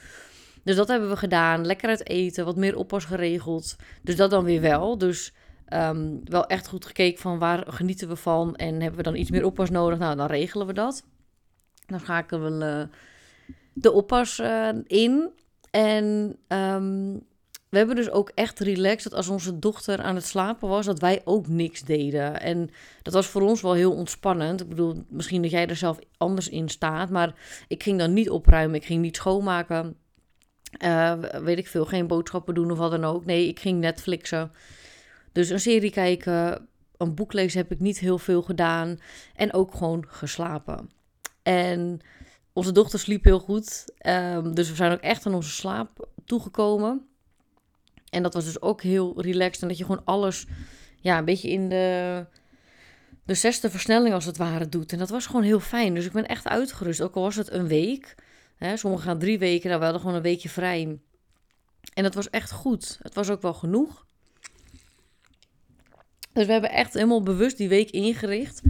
Dus 0.66 0.76
dat 0.76 0.88
hebben 0.88 1.10
we 1.10 1.18
gedaan. 1.18 1.66
Lekker 1.66 1.90
uit 1.90 2.10
eten, 2.10 2.46
wat 2.46 2.56
meer 2.56 2.76
oppas 2.76 3.06
geregeld. 3.06 3.76
Dus 4.02 4.16
dat 4.16 4.30
dan 4.30 4.44
weer 4.44 4.62
wel. 4.62 4.98
Dus 4.98 5.34
um, 5.70 6.22
wel 6.24 6.48
echt 6.48 6.68
goed 6.68 6.86
gekeken 6.86 7.22
van 7.22 7.40
waar 7.40 7.64
genieten 7.68 8.08
we 8.08 8.16
van. 8.16 8.56
En 8.56 8.74
hebben 8.74 8.98
we 8.98 9.04
dan 9.04 9.16
iets 9.16 9.30
meer 9.30 9.46
oppas 9.46 9.70
nodig? 9.70 10.00
Nou, 10.00 10.16
dan 10.16 10.28
regelen 10.28 10.68
we 10.68 10.74
dat. 10.74 11.04
Dan 11.86 12.00
schakelen 12.00 12.60
we 12.60 12.66
uh, 12.66 12.98
de 13.74 13.92
oppas 13.92 14.40
uh, 14.40 14.70
in. 14.88 15.30
En 15.72 16.36
um, 16.48 17.22
we 17.76 17.82
hebben 17.82 17.96
dus 17.96 18.10
ook 18.10 18.32
echt 18.36 18.60
relaxed 18.60 19.04
dat 19.04 19.14
als 19.14 19.28
onze 19.28 19.60
dochter 19.60 20.02
aan 20.02 20.16
het 20.16 20.26
slapen 20.26 20.70
was, 20.70 20.86
dat 20.86 21.00
wij 21.00 21.22
ook 21.24 21.48
niks 21.48 21.82
deden. 21.82 22.42
En 22.42 22.70
dat 23.02 23.14
was 23.14 23.28
voor 23.28 23.42
ons 23.42 23.62
wel 23.62 23.74
heel 23.74 23.94
ontspannend. 23.94 24.62
Ik 24.62 24.70
bedoel, 24.70 25.04
misschien 25.10 25.42
dat 25.42 25.52
jij 25.52 25.68
er 25.68 25.76
zelf 25.76 26.00
anders 26.18 26.50
in 26.50 26.70
staat, 26.70 27.10
maar 27.10 27.34
ik 27.68 27.84
ging 27.84 28.00
dan 28.00 28.14
niet 28.14 28.30
opruimen, 28.30 28.76
ik 28.76 28.86
ging 28.86 29.02
niet 29.02 29.16
schoonmaken. 29.16 29.96
Uh, 30.84 31.14
weet 31.20 31.58
ik 31.58 31.68
veel, 31.68 31.86
geen 31.86 32.08
boodschappen 32.08 32.54
doen 32.54 32.72
of 32.72 32.78
wat 32.78 32.92
dan 32.92 33.04
ook. 33.04 33.26
Nee, 33.26 33.48
ik 33.48 33.60
ging 33.60 33.80
Netflixen. 33.80 34.52
Dus 35.32 35.50
een 35.50 35.60
serie 35.60 35.92
kijken, 35.92 36.68
een 36.98 37.16
boek 37.16 37.34
lezen 37.34 37.60
heb 37.60 37.72
ik 37.72 37.80
niet 37.80 38.00
heel 38.00 38.18
veel 38.18 38.42
gedaan. 38.42 39.00
En 39.36 39.54
ook 39.54 39.74
gewoon 39.74 40.06
geslapen. 40.08 40.90
En 41.46 42.00
onze 42.54 42.72
dochter 42.72 43.00
sliep 43.00 43.24
heel 43.24 43.40
goed. 43.40 43.86
Um, 44.08 44.56
dus 44.56 44.70
we 44.70 44.76
zijn 44.76 44.92
ook 44.92 45.00
echt 45.00 45.26
aan 45.26 45.34
onze 45.34 45.50
slaap 45.50 46.08
toegekomen. 46.26 47.08
En 48.10 48.24
dat 48.24 48.34
was 48.34 48.46
dus 48.46 48.62
ook 48.62 48.82
heel 48.82 49.22
relaxed. 49.22 49.62
En 49.62 49.68
dat 49.68 49.78
je 49.78 49.86
gewoon 49.86 50.06
alles 50.06 50.46
ja, 51.00 51.18
een 51.18 51.26
beetje 51.26 51.50
in 51.50 51.70
de, 51.70 52.26
de 53.24 53.34
zesde 53.34 53.70
versnelling 53.70 54.14
als 54.14 54.26
het 54.26 54.38
ware 54.38 54.70
doet. 54.70 54.92
En 54.92 54.98
dat 54.98 55.10
was 55.10 55.26
gewoon 55.26 55.44
heel 55.44 55.60
fijn. 55.60 55.94
Dus 55.94 56.06
ik 56.06 56.12
ben 56.12 56.28
echt 56.28 56.48
uitgerust. 56.48 57.02
Ook 57.02 57.16
al 57.16 57.22
was 57.22 57.36
het 57.36 57.52
een 57.52 57.68
week. 57.68 58.16
Hè, 58.56 58.78
sommigen 58.78 59.06
gaan 59.06 59.20
drie 59.20 59.40
weken, 59.40 59.68
nou, 59.68 59.80
we 59.80 59.84
hadden 59.84 60.02
gewoon 60.02 60.18
een 60.18 60.24
weekje 60.24 60.50
vrij. 60.50 61.00
En 61.94 62.04
dat 62.04 62.14
was 62.14 62.30
echt 62.30 62.52
goed. 62.52 63.00
Het 63.02 63.14
was 63.14 63.30
ook 63.30 63.42
wel 63.42 63.54
genoeg. 63.54 64.06
Dus 66.34 66.46
we 66.46 66.52
hebben 66.52 66.72
echt 66.72 66.94
helemaal 66.94 67.24
bewust 67.24 67.58
die 67.58 67.70
week 67.70 67.90
ingericht. 67.90 68.62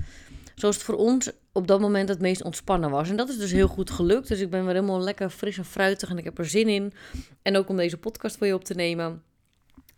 Zoals 0.56 0.76
het 0.76 0.86
voor 0.86 0.96
ons 0.96 1.32
op 1.56 1.68
dat 1.68 1.80
moment 1.80 2.10
het 2.10 2.20
meest 2.20 2.44
ontspannen 2.44 2.90
was. 2.90 3.10
En 3.10 3.16
dat 3.16 3.30
is 3.30 3.38
dus 3.38 3.52
heel 3.52 3.68
goed 3.68 3.90
gelukt. 3.90 4.28
Dus 4.28 4.40
ik 4.40 4.50
ben 4.50 4.66
weer 4.66 4.74
helemaal 4.74 5.00
lekker 5.00 5.30
fris 5.30 5.58
en 5.58 5.66
fruitig 5.66 6.10
en 6.10 6.18
ik 6.18 6.24
heb 6.24 6.38
er 6.38 6.46
zin 6.46 6.68
in. 6.68 6.94
En 7.42 7.58
ook 7.58 7.70
om 7.70 7.78
deze 7.78 7.98
podcast 7.98 8.38
voor 8.38 8.48
je 8.48 8.54
op 8.54 8.64
te 8.64 8.74
nemen. 8.74 9.24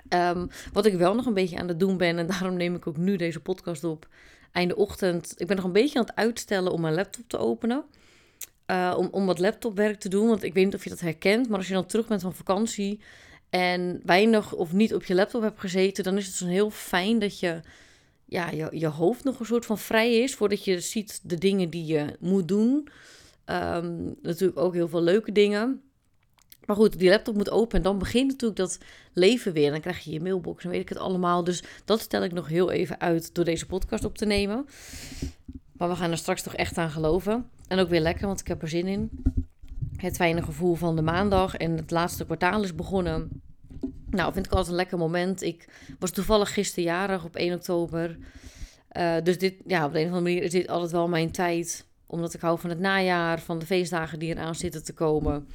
Um, 0.10 0.50
wat 0.74 0.86
ik 0.86 0.94
wel 0.94 1.16
nog 1.16 1.26
een 1.26 1.34
beetje 1.34 1.58
aan 1.58 1.68
het 1.68 1.80
doen 1.80 1.98
ben, 1.98 2.18
en 2.18 2.28
daarom 2.28 2.54
neem 2.54 2.76
ik 2.76 2.88
ook 2.88 2.98
nu 2.98 3.16
deze 3.16 3.40
podcast 3.40 3.84
op. 3.84 4.08
Einde 4.52 4.76
ochtend. 4.76 5.34
Ik 5.38 5.48
ben 5.48 5.56
nog 5.56 5.66
een 5.66 5.72
beetje 5.72 6.00
aan 6.00 6.06
het 6.06 6.16
uitstellen 6.16 6.72
om 6.72 6.82
mijn 6.82 6.94
laptop 6.94 7.24
te 7.28 7.38
openen. 7.38 7.84
Uh, 8.72 8.96
om, 8.98 9.08
om 9.12 9.26
wat 9.26 9.40
laptopwerk 9.40 10.00
te 10.00 10.10
doen. 10.10 10.28
Want 10.28 10.44
ik 10.44 10.54
weet 10.54 10.66
niet 10.66 10.76
of 10.76 10.84
je 10.84 10.90
dat 10.90 11.00
herkent. 11.00 11.50
Maar 11.50 11.58
als 11.58 11.68
je 11.68 11.74
dan 11.74 11.86
terug 11.86 12.08
bent 12.08 12.22
van 12.22 12.34
vakantie. 12.34 13.00
En 13.50 14.02
weinig 14.06 14.54
of 14.54 14.74
niet 14.74 14.94
op 14.94 15.04
je 15.04 15.16
laptop 15.16 15.42
hebt 15.42 15.60
gezeten. 15.60 16.04
Dan 16.04 16.18
is 16.18 16.26
het 16.26 16.36
zo 16.36 16.46
heel 16.46 16.70
fijn 16.70 17.20
dat 17.20 17.40
je, 17.40 17.60
ja, 18.28 18.50
je, 18.50 18.68
je 18.72 18.88
hoofd 18.88 19.24
nog 19.24 19.40
een 19.40 19.46
soort 19.46 19.66
van 19.66 19.78
vrij 19.78 20.16
is. 20.16 20.36
Voordat 20.36 20.64
je 20.64 20.80
ziet 20.80 21.20
de 21.24 21.38
dingen 21.38 21.70
die 21.70 21.86
je 21.86 22.16
moet 22.20 22.48
doen. 22.48 22.88
Ehm, 23.46 23.96
natuurlijk 24.22 24.60
ook 24.60 24.74
heel 24.74 24.88
veel 24.88 25.02
leuke 25.02 25.32
dingen. 25.32 25.82
Maar 26.66 26.76
goed, 26.76 27.00
die 27.00 27.10
laptop 27.10 27.36
moet 27.36 27.50
open 27.50 27.78
en 27.78 27.84
dan 27.84 27.98
begint 27.98 28.32
natuurlijk 28.32 28.60
dat 28.60 28.78
leven 29.14 29.54
weer. 29.54 29.72
Dan 29.72 29.82
krijg 29.82 30.00
je 30.00 30.12
je 30.12 30.20
mailbox 30.20 30.64
en 30.64 30.70
weet 30.70 30.82
ik 30.82 30.90
het 30.90 30.98
allemaal. 30.98 31.44
Dus 31.44 31.64
dat 31.86 32.00
stel 32.00 32.24
ik 32.24 32.32
nog 32.32 32.48
heel 32.48 32.72
even 32.72 33.00
uit 33.00 33.36
door 33.36 33.46
deze 33.46 33.66
podcast 33.66 34.04
op 34.04 34.18
te 34.18 34.26
nemen. 34.26 34.66
Maar 35.74 35.90
we 35.90 35.96
gaan 35.96 36.12
er 36.12 36.18
straks 36.18 36.42
toch 36.44 36.56
echt 36.56 36.78
aan 36.78 36.90
geloven. 36.90 37.50
En 37.68 37.80
ook 37.80 37.90
weer 37.90 38.02
lekker, 38.02 38.28
want 38.28 38.40
ik 38.40 38.48
heb 38.48 38.62
er 38.62 38.68
zin 38.68 38.88
in. 38.88 39.10
Het 39.96 40.16
fijne 40.16 40.42
gevoel 40.42 40.76
van 40.76 40.96
de 40.96 41.02
maandag 41.02 41.56
en 41.56 41.78
het 41.78 41.92
laatste 41.92 42.26
kwartaal 42.26 42.64
is 42.64 42.76
begonnen. 42.76 43.42
Nou, 44.18 44.34
vind 44.34 44.46
ik 44.46 44.52
altijd 44.52 44.70
een 44.70 44.76
lekker 44.76 44.98
moment. 44.98 45.42
Ik 45.42 45.68
was 46.00 46.12
toevallig 46.12 46.54
gisteren 46.54 46.84
jarig 46.84 47.26
op 47.26 47.36
1 47.36 47.54
oktober. 47.54 48.18
Uh, 48.98 49.16
dus 49.24 49.38
dit, 49.38 49.54
ja, 49.66 49.86
op 49.86 49.94
de 49.94 50.00
een 50.00 50.06
of 50.06 50.12
andere 50.14 50.34
manier 50.34 50.44
is 50.44 50.52
dit 50.52 50.68
altijd 50.68 50.92
wel 50.92 51.08
mijn 51.08 51.32
tijd. 51.32 51.86
Omdat 52.06 52.34
ik 52.34 52.42
hou 52.42 52.60
van 52.60 52.70
het 52.70 52.80
najaar, 52.80 53.40
van 53.40 53.60
de 53.60 53.66
feestdagen 53.66 54.20
die 54.20 54.30
eraan 54.30 54.56
zitten 54.56 54.84
te 54.84 54.94
komen. 54.94 55.48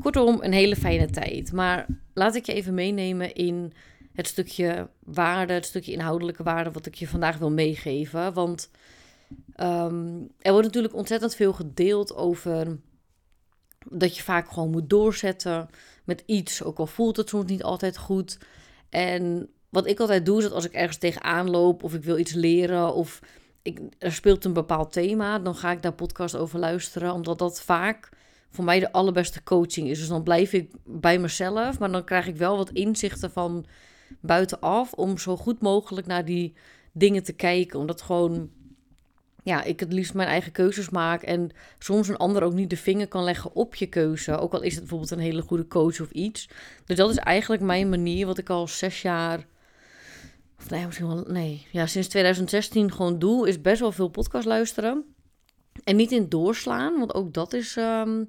Kortom, 0.00 0.38
een 0.42 0.52
hele 0.52 0.76
fijne 0.76 1.10
tijd. 1.10 1.52
Maar 1.52 1.86
laat 2.14 2.34
ik 2.34 2.46
je 2.46 2.52
even 2.52 2.74
meenemen 2.74 3.34
in 3.34 3.72
het 4.12 4.26
stukje 4.26 4.88
waarde, 5.04 5.52
het 5.52 5.66
stukje 5.66 5.92
inhoudelijke 5.92 6.42
waarde, 6.42 6.70
wat 6.70 6.86
ik 6.86 6.94
je 6.94 7.08
vandaag 7.08 7.38
wil 7.38 7.50
meegeven. 7.50 8.32
Want 8.32 8.70
um, 9.60 10.28
er 10.38 10.52
wordt 10.52 10.66
natuurlijk 10.66 10.94
ontzettend 10.94 11.34
veel 11.34 11.52
gedeeld 11.52 12.14
over 12.14 12.78
dat 13.90 14.16
je 14.16 14.22
vaak 14.22 14.48
gewoon 14.48 14.70
moet 14.70 14.90
doorzetten 14.90 15.68
met 16.06 16.22
iets, 16.26 16.62
ook 16.62 16.78
al 16.78 16.86
voelt 16.86 17.16
het 17.16 17.28
soms 17.28 17.50
niet 17.50 17.62
altijd 17.62 17.98
goed. 17.98 18.38
En 18.88 19.48
wat 19.68 19.86
ik 19.86 20.00
altijd 20.00 20.26
doe, 20.26 20.36
is 20.36 20.42
dat 20.42 20.52
als 20.52 20.64
ik 20.64 20.72
ergens 20.72 20.96
tegenaan 20.96 21.50
loop 21.50 21.82
of 21.82 21.94
ik 21.94 22.04
wil 22.04 22.18
iets 22.18 22.32
leren 22.32 22.94
of 22.94 23.20
ik, 23.62 23.80
er 23.98 24.12
speelt 24.12 24.44
een 24.44 24.52
bepaald 24.52 24.92
thema, 24.92 25.38
dan 25.38 25.54
ga 25.54 25.70
ik 25.70 25.82
daar 25.82 25.92
podcast 25.92 26.36
over 26.36 26.58
luisteren, 26.58 27.12
omdat 27.12 27.38
dat 27.38 27.62
vaak 27.62 28.08
voor 28.50 28.64
mij 28.64 28.80
de 28.80 28.92
allerbeste 28.92 29.42
coaching 29.42 29.88
is. 29.88 29.98
Dus 29.98 30.08
dan 30.08 30.22
blijf 30.22 30.52
ik 30.52 30.70
bij 30.84 31.18
mezelf, 31.18 31.78
maar 31.78 31.92
dan 31.92 32.04
krijg 32.04 32.26
ik 32.26 32.36
wel 32.36 32.56
wat 32.56 32.70
inzichten 32.70 33.30
van 33.30 33.66
buitenaf 34.20 34.92
om 34.92 35.18
zo 35.18 35.36
goed 35.36 35.60
mogelijk 35.60 36.06
naar 36.06 36.24
die 36.24 36.54
dingen 36.92 37.22
te 37.22 37.32
kijken, 37.32 37.78
omdat 37.78 38.02
gewoon 38.02 38.50
ja, 39.46 39.62
ik 39.62 39.80
het 39.80 39.92
liefst 39.92 40.14
mijn 40.14 40.28
eigen 40.28 40.52
keuzes 40.52 40.90
maak 40.90 41.22
en 41.22 41.50
soms 41.78 42.08
een 42.08 42.16
ander 42.16 42.42
ook 42.42 42.52
niet 42.52 42.70
de 42.70 42.76
vinger 42.76 43.08
kan 43.08 43.24
leggen 43.24 43.54
op 43.54 43.74
je 43.74 43.86
keuze. 43.86 44.38
Ook 44.38 44.52
al 44.52 44.62
is 44.62 44.70
het 44.70 44.80
bijvoorbeeld 44.80 45.10
een 45.10 45.18
hele 45.18 45.42
goede 45.42 45.66
coach 45.66 46.00
of 46.00 46.10
iets. 46.10 46.48
Dus 46.84 46.96
dat 46.96 47.10
is 47.10 47.16
eigenlijk 47.16 47.62
mijn 47.62 47.88
manier, 47.88 48.26
wat 48.26 48.38
ik 48.38 48.50
al 48.50 48.68
zes 48.68 49.02
jaar, 49.02 49.46
of 50.58 50.70
nee, 50.70 50.84
misschien 50.84 51.06
wel, 51.06 51.24
nee, 51.28 51.66
ja, 51.72 51.86
sinds 51.86 52.08
2016 52.08 52.92
gewoon 52.92 53.18
doe, 53.18 53.48
is 53.48 53.60
best 53.60 53.80
wel 53.80 53.92
veel 53.92 54.08
podcast 54.08 54.46
luisteren. 54.46 55.04
En 55.84 55.96
niet 55.96 56.12
in 56.12 56.28
doorslaan, 56.28 56.98
want 56.98 57.14
ook 57.14 57.34
dat 57.34 57.52
is, 57.52 57.76
ehm, 57.76 58.24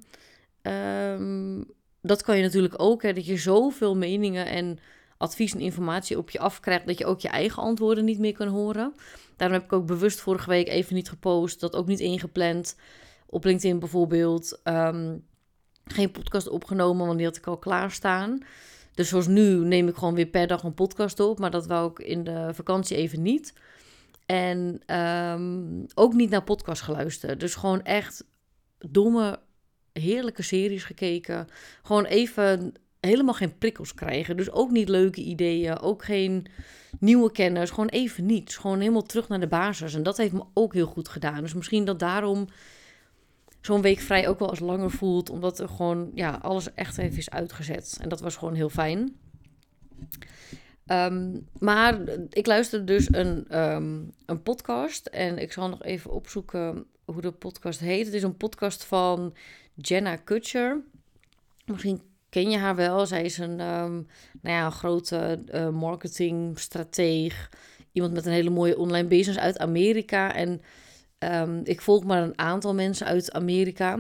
ehm, 0.62 1.62
dat 2.02 2.22
kan 2.22 2.38
je 2.38 2.44
natuurlijk 2.44 2.74
ook, 2.78 3.02
hè, 3.02 3.14
dat 3.14 3.26
je 3.26 3.38
zoveel 3.38 3.96
meningen 3.96 4.46
en 4.46 4.80
advies 5.18 5.54
en 5.54 5.60
informatie 5.60 6.18
op 6.18 6.30
je 6.30 6.40
afkrijgt, 6.40 6.88
dat 6.88 6.98
je 6.98 7.06
ook 7.06 7.20
je 7.20 7.28
eigen 7.28 7.62
antwoorden 7.64 8.06
niet 8.06 8.20
meer 8.20 8.34
kan 8.34 8.48
horen. 8.48 8.94
Daarom 9.36 9.58
heb 9.58 9.66
ik 9.66 9.74
ook 9.74 9.86
bewust 9.86 10.20
vorige 10.20 10.50
week 10.50 10.68
even 10.68 10.96
niet 10.96 11.10
gepost, 11.10 11.60
dat 11.60 11.76
ook 11.76 11.88
niet 11.88 12.00
ingepland. 12.00 12.76
Op 13.26 13.44
LinkedIn 13.44 13.80
bijvoorbeeld. 13.80 14.60
Um, 14.64 15.26
geen 15.86 16.12
podcast 16.12 16.50
opgenomen, 16.50 17.06
want 17.06 17.18
die 17.18 17.28
had 17.28 17.38
ik 17.38 17.48
al 17.48 17.58
klaarstaan. 17.58 18.40
Dus 18.94 19.10
zoals 19.10 19.28
nu 19.28 19.66
neem 19.66 19.88
ik 19.88 19.96
gewoon 19.96 20.16
weer 20.16 20.26
per 20.26 20.48
dag 20.48 20.64
een 20.64 20.74
podcast 20.74 21.20
op. 21.20 21.40
Maar 21.40 21.52
dat 21.52 21.68
wou 21.68 21.92
ik 21.92 22.00
in 22.00 22.24
de 22.24 22.50
vakantie 22.54 22.98
even 22.98 23.22
niet. 23.22 23.54
En 24.26 24.82
um, 24.96 25.86
ook 25.96 26.14
niet 26.14 26.30
naar 26.30 26.44
podcast 26.44 26.82
geluisterd. 26.82 27.40
Dus 27.40 27.56
gewoon 27.56 27.84
echt 27.84 28.26
domme, 28.78 29.40
heerlijke 29.94 30.42
series 30.42 30.84
gekeken. 30.84 31.48
Gewoon 31.84 32.06
even 32.06 32.74
helemaal 33.00 33.34
geen 33.34 33.58
prikkels 33.58 33.94
krijgen. 33.94 34.38
Dus 34.38 34.52
ook 34.52 34.72
niet 34.72 34.90
leuke 34.90 35.22
ideeën, 35.22 35.80
ook 35.80 36.04
geen 36.04 36.48
nieuwe 37.00 37.32
kennis, 37.32 37.70
gewoon 37.70 37.90
even 37.90 38.26
niets. 38.26 38.56
Gewoon 38.58 38.80
helemaal 38.80 39.04
terug 39.04 39.28
naar 39.28 39.40
de 39.40 39.48
basis. 39.48 39.94
En 39.94 40.04
dat 40.04 40.18
heeft 40.18 40.34
me 40.34 40.44
ook 40.54 40.74
heel 40.74 40.86
goed 40.86 41.10
gedaan. 41.10 41.42
Dus 41.42 41.54
misschien 41.54 41.86
dat 41.86 42.00
daarom 42.00 42.48
zo'n 43.62 43.82
week 43.82 44.00
vrij 44.00 44.28
ook 44.28 44.40
wel 44.40 44.50
als 44.50 44.60
langer 44.60 44.92
voelt, 44.92 45.30
omdat 45.30 45.60
er 45.60 45.70
gewoon 45.70 46.12
ja, 46.14 46.40
alles 46.42 46.74
echt 46.74 46.98
even 46.98 47.18
is 47.18 47.30
uitgezet. 47.30 47.98
En 48.02 48.10
dat 48.10 48.20
was 48.20 48.36
gewoon 48.36 48.54
heel 48.54 48.70
fijn. 48.70 49.16
Ehm, 50.86 51.40
maar 51.60 52.00
ik 52.30 52.46
luisterde 52.46 52.86
dus 52.86 53.08
een, 53.14 53.60
um, 53.60 54.14
een 54.26 54.44
podcast 54.44 55.06
en 55.06 55.38
ik 55.38 55.52
zal 55.52 55.70
nog 55.70 55.84
even 55.84 56.12
opzoeken 56.12 56.86
hoe 57.06 57.22
de 57.22 57.32
podcast 57.32 57.80
heet. 57.80 58.06
Het 58.06 58.16
is 58.16 58.24
een 58.24 58.38
podcast 58.38 58.84
van 58.84 59.34
Jenna 59.74 60.16
Kutcher. 60.16 60.82
Misschien 61.66 62.02
ken 62.42 62.50
je 62.50 62.58
haar 62.58 62.76
wel. 62.76 63.06
Zij 63.06 63.24
is 63.24 63.38
een, 63.38 63.60
um, 63.60 64.08
nou 64.42 64.56
ja, 64.56 64.66
een 64.66 64.72
grote 64.72 65.44
uh, 65.54 65.70
marketingstrateeg. 65.70 67.50
Iemand 67.92 68.14
met 68.14 68.26
een 68.26 68.32
hele 68.32 68.50
mooie 68.50 68.78
online 68.78 69.08
business 69.08 69.40
uit 69.40 69.60
Amerika. 69.60 70.36
En 70.36 70.62
um, 71.20 71.62
ik 71.64 71.82
volg 71.82 72.04
maar 72.04 72.22
een 72.22 72.38
aantal 72.40 72.74
mensen 72.74 73.08
uit 73.08 73.32
Amerika. 73.32 74.00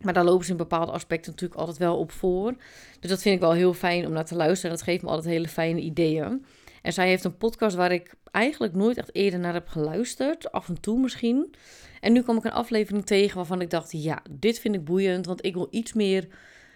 Maar 0.00 0.12
daar 0.12 0.24
lopen 0.24 0.44
ze 0.44 0.50
in 0.50 0.56
bepaalde 0.56 0.92
aspecten 0.92 1.30
natuurlijk 1.30 1.60
altijd 1.60 1.78
wel 1.78 1.98
op 1.98 2.12
voor. 2.12 2.54
Dus 3.00 3.10
dat 3.10 3.22
vind 3.22 3.34
ik 3.34 3.40
wel 3.40 3.52
heel 3.52 3.74
fijn 3.74 4.06
om 4.06 4.12
naar 4.12 4.24
te 4.24 4.36
luisteren. 4.36 4.76
Dat 4.76 4.84
geeft 4.84 5.02
me 5.02 5.08
altijd 5.08 5.34
hele 5.34 5.48
fijne 5.48 5.80
ideeën. 5.80 6.44
En 6.82 6.92
zij 6.92 7.08
heeft 7.08 7.24
een 7.24 7.36
podcast 7.36 7.76
waar 7.76 7.92
ik 7.92 8.14
eigenlijk 8.30 8.74
nooit 8.74 8.96
echt 8.96 9.14
eerder 9.14 9.40
naar 9.40 9.54
heb 9.54 9.68
geluisterd. 9.68 10.52
Af 10.52 10.68
en 10.68 10.80
toe 10.80 11.00
misschien. 11.00 11.54
En 12.00 12.12
nu 12.12 12.22
kwam 12.22 12.36
ik 12.36 12.44
een 12.44 12.52
aflevering 12.52 13.06
tegen 13.06 13.36
waarvan 13.36 13.60
ik 13.60 13.70
dacht: 13.70 13.92
ja, 13.92 14.22
dit 14.30 14.58
vind 14.58 14.74
ik 14.74 14.84
boeiend. 14.84 15.26
Want 15.26 15.44
ik 15.44 15.54
wil 15.54 15.68
iets 15.70 15.92
meer 15.92 16.28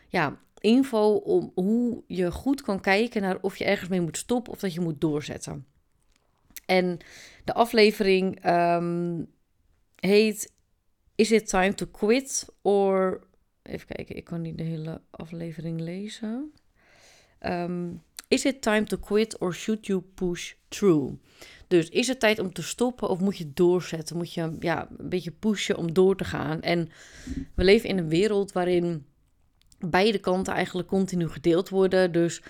ja, 0.09 0.39
info 0.65 1.15
om 1.15 1.53
hoe 1.55 2.03
je 2.07 2.31
goed 2.31 2.63
kan 2.63 2.81
kijken 2.81 3.23
naar 3.23 3.39
of 3.41 3.57
je 3.57 3.65
ergens 3.65 3.91
mee 3.91 4.01
moet 4.01 4.17
stoppen 4.17 4.53
of 4.53 4.59
dat 4.59 4.75
je 4.75 4.81
moet 4.81 5.01
doorzetten. 5.01 5.67
En 6.67 6.99
de 7.45 7.55
aflevering 7.55 8.47
um, 8.47 9.27
heet 9.97 10.53
Is 11.15 11.33
it 11.33 11.49
time 11.49 11.75
to 11.75 11.87
quit? 11.87 12.47
Or 12.63 13.21
even 13.63 13.87
kijken, 13.87 14.17
ik 14.17 14.25
kan 14.25 14.41
niet 14.41 14.59
de 14.59 14.65
hele 14.65 15.01
aflevering 15.11 15.81
lezen. 15.81 16.53
Um, 17.41 18.03
is 18.29 18.45
it 18.45 18.63
time 18.63 18.85
to 18.85 18.97
quit 18.97 19.39
or 19.39 19.55
should 19.55 19.87
you 19.87 20.01
push 20.01 20.55
through? 20.69 21.15
Dus 21.69 21.89
is 21.89 22.09
het 22.09 22.21
tijd 22.21 22.39
om 22.39 22.53
te 22.53 22.63
stoppen 22.63 23.09
of 23.09 23.21
moet 23.21 23.37
je 23.37 23.53
doorzetten? 23.53 24.17
Moet 24.17 24.35
je 24.35 24.57
ja, 24.61 24.89
een 24.99 25.09
beetje 25.09 25.31
pushen 25.31 25.77
om 25.77 25.93
door 25.93 26.17
te 26.17 26.25
gaan? 26.25 26.61
En 26.61 26.89
we 27.55 27.65
leven 27.65 27.89
in 27.89 27.99
een 27.99 28.09
wereld 28.09 28.53
waarin 28.53 29.07
beide 29.91 30.19
kanten 30.19 30.55
eigenlijk 30.55 30.89
continu 30.89 31.29
gedeeld 31.29 31.69
worden. 31.69 32.13
Dus 32.13 32.43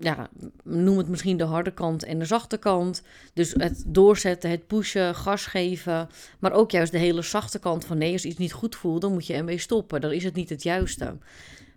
ja, 0.00 0.28
noem 0.64 0.98
het 0.98 1.08
misschien 1.08 1.36
de 1.36 1.44
harde 1.44 1.70
kant 1.70 2.04
en 2.04 2.18
de 2.18 2.24
zachte 2.24 2.56
kant. 2.56 3.02
Dus 3.34 3.52
het 3.52 3.84
doorzetten, 3.86 4.50
het 4.50 4.66
pushen, 4.66 5.14
gas 5.14 5.46
geven. 5.46 6.08
Maar 6.38 6.52
ook 6.52 6.70
juist 6.70 6.92
de 6.92 6.98
hele 6.98 7.22
zachte 7.22 7.58
kant 7.58 7.84
van 7.84 7.98
nee, 7.98 8.12
als 8.12 8.24
iets 8.24 8.38
niet 8.38 8.52
goed 8.52 8.76
voelt, 8.76 9.00
dan 9.00 9.12
moet 9.12 9.26
je 9.26 9.34
ermee 9.34 9.58
stoppen. 9.58 10.00
Dan 10.00 10.12
is 10.12 10.24
het 10.24 10.34
niet 10.34 10.48
het 10.48 10.62
juiste. 10.62 11.18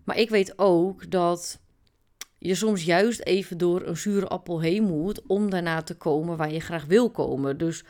Maar 0.03 0.17
ik 0.17 0.29
weet 0.29 0.53
ook 0.59 1.11
dat 1.11 1.59
je 2.37 2.55
soms 2.55 2.83
juist 2.83 3.19
even 3.19 3.57
door 3.57 3.81
een 3.85 3.97
zure 3.97 4.27
appel 4.27 4.61
heen 4.61 4.83
moet 4.83 5.21
om 5.27 5.49
daarna 5.49 5.81
te 5.81 5.95
komen 5.95 6.37
waar 6.37 6.51
je 6.51 6.59
graag 6.59 6.85
wil 6.85 7.09
komen. 7.09 7.57
Dus 7.57 7.83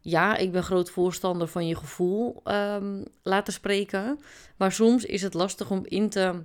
ja, 0.00 0.36
ik 0.36 0.52
ben 0.52 0.62
groot 0.62 0.90
voorstander 0.90 1.48
van 1.48 1.66
je 1.66 1.76
gevoel 1.76 2.42
um, 2.44 3.04
laten 3.22 3.52
spreken. 3.52 4.20
Maar 4.56 4.72
soms 4.72 5.04
is 5.04 5.22
het 5.22 5.34
lastig 5.34 5.70
om 5.70 5.80
in 5.84 6.08
te 6.08 6.42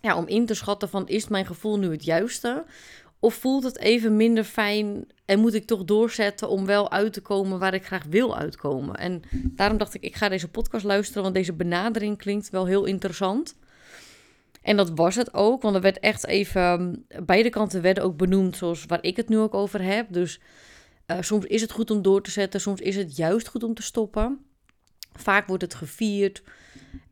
ja, 0.00 0.16
om 0.16 0.26
in 0.26 0.46
te 0.46 0.54
schatten 0.54 0.88
van 0.88 1.08
is 1.08 1.28
mijn 1.28 1.46
gevoel 1.46 1.78
nu 1.78 1.90
het 1.90 2.04
juiste? 2.04 2.64
Of 3.20 3.34
voelt 3.34 3.64
het 3.64 3.78
even 3.78 4.16
minder 4.16 4.44
fijn 4.44 5.06
en 5.24 5.40
moet 5.40 5.54
ik 5.54 5.66
toch 5.66 5.84
doorzetten 5.84 6.48
om 6.48 6.66
wel 6.66 6.90
uit 6.90 7.12
te 7.12 7.20
komen 7.20 7.58
waar 7.58 7.74
ik 7.74 7.86
graag 7.86 8.04
wil 8.04 8.36
uitkomen? 8.36 8.94
En 8.94 9.22
daarom 9.32 9.78
dacht 9.78 9.94
ik, 9.94 10.02
ik 10.02 10.16
ga 10.16 10.28
deze 10.28 10.48
podcast 10.48 10.84
luisteren, 10.84 11.22
want 11.22 11.34
deze 11.34 11.52
benadering 11.52 12.18
klinkt 12.18 12.50
wel 12.50 12.66
heel 12.66 12.84
interessant. 12.84 13.56
En 14.62 14.76
dat 14.76 14.90
was 14.94 15.14
het 15.14 15.34
ook, 15.34 15.62
want 15.62 15.74
er 15.74 15.80
werd 15.80 15.98
echt 15.98 16.26
even, 16.26 17.04
beide 17.24 17.50
kanten 17.50 17.82
werden 17.82 18.04
ook 18.04 18.16
benoemd 18.16 18.56
zoals 18.56 18.84
waar 18.86 19.02
ik 19.02 19.16
het 19.16 19.28
nu 19.28 19.38
ook 19.38 19.54
over 19.54 19.82
heb. 19.82 20.06
Dus 20.12 20.40
uh, 21.06 21.16
soms 21.20 21.44
is 21.44 21.60
het 21.60 21.70
goed 21.70 21.90
om 21.90 22.02
door 22.02 22.22
te 22.22 22.30
zetten, 22.30 22.60
soms 22.60 22.80
is 22.80 22.96
het 22.96 23.16
juist 23.16 23.48
goed 23.48 23.62
om 23.62 23.74
te 23.74 23.82
stoppen. 23.82 24.44
Vaak 25.16 25.46
wordt 25.46 25.62
het 25.62 25.74
gevierd. 25.74 26.42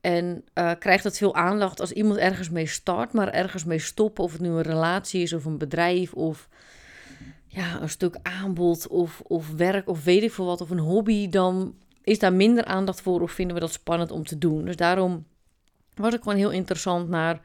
En 0.00 0.44
uh, 0.54 0.70
krijgt 0.78 1.04
het 1.04 1.18
veel 1.18 1.34
aandacht 1.34 1.80
als 1.80 1.92
iemand 1.92 2.18
ergens 2.18 2.50
mee 2.50 2.66
start, 2.66 3.12
maar 3.12 3.28
ergens 3.28 3.64
mee 3.64 3.78
stoppen. 3.78 4.24
Of 4.24 4.32
het 4.32 4.40
nu 4.40 4.48
een 4.48 4.62
relatie 4.62 5.22
is 5.22 5.32
of 5.32 5.44
een 5.44 5.58
bedrijf 5.58 6.12
of 6.12 6.48
ja, 7.46 7.80
een 7.80 7.88
stuk 7.88 8.16
aanbod 8.22 8.88
of, 8.88 9.20
of 9.20 9.50
werk 9.50 9.88
of 9.88 10.04
weet 10.04 10.22
ik 10.22 10.32
veel 10.32 10.44
wat. 10.44 10.60
Of 10.60 10.70
een 10.70 10.78
hobby, 10.78 11.28
dan 11.28 11.74
is 12.02 12.18
daar 12.18 12.32
minder 12.32 12.64
aandacht 12.64 13.00
voor 13.00 13.20
of 13.20 13.32
vinden 13.32 13.54
we 13.54 13.60
dat 13.60 13.72
spannend 13.72 14.10
om 14.10 14.24
te 14.24 14.38
doen. 14.38 14.64
Dus 14.64 14.76
daarom 14.76 15.26
was 15.94 16.14
ik 16.14 16.22
gewoon 16.22 16.38
heel 16.38 16.50
interessant 16.50 17.08
naar 17.08 17.40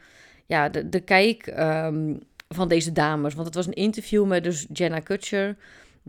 ja, 0.46 0.70
de, 0.70 0.90
de 0.90 1.00
kijk 1.00 1.54
um, 1.58 2.20
van 2.48 2.68
deze 2.68 2.92
dames. 2.92 3.34
Want 3.34 3.46
het 3.46 3.56
was 3.56 3.68
een 3.68 3.74
interview 3.74 4.26
met 4.26 4.44
dus 4.44 4.66
Jenna 4.74 5.00
Kutcher 5.00 5.56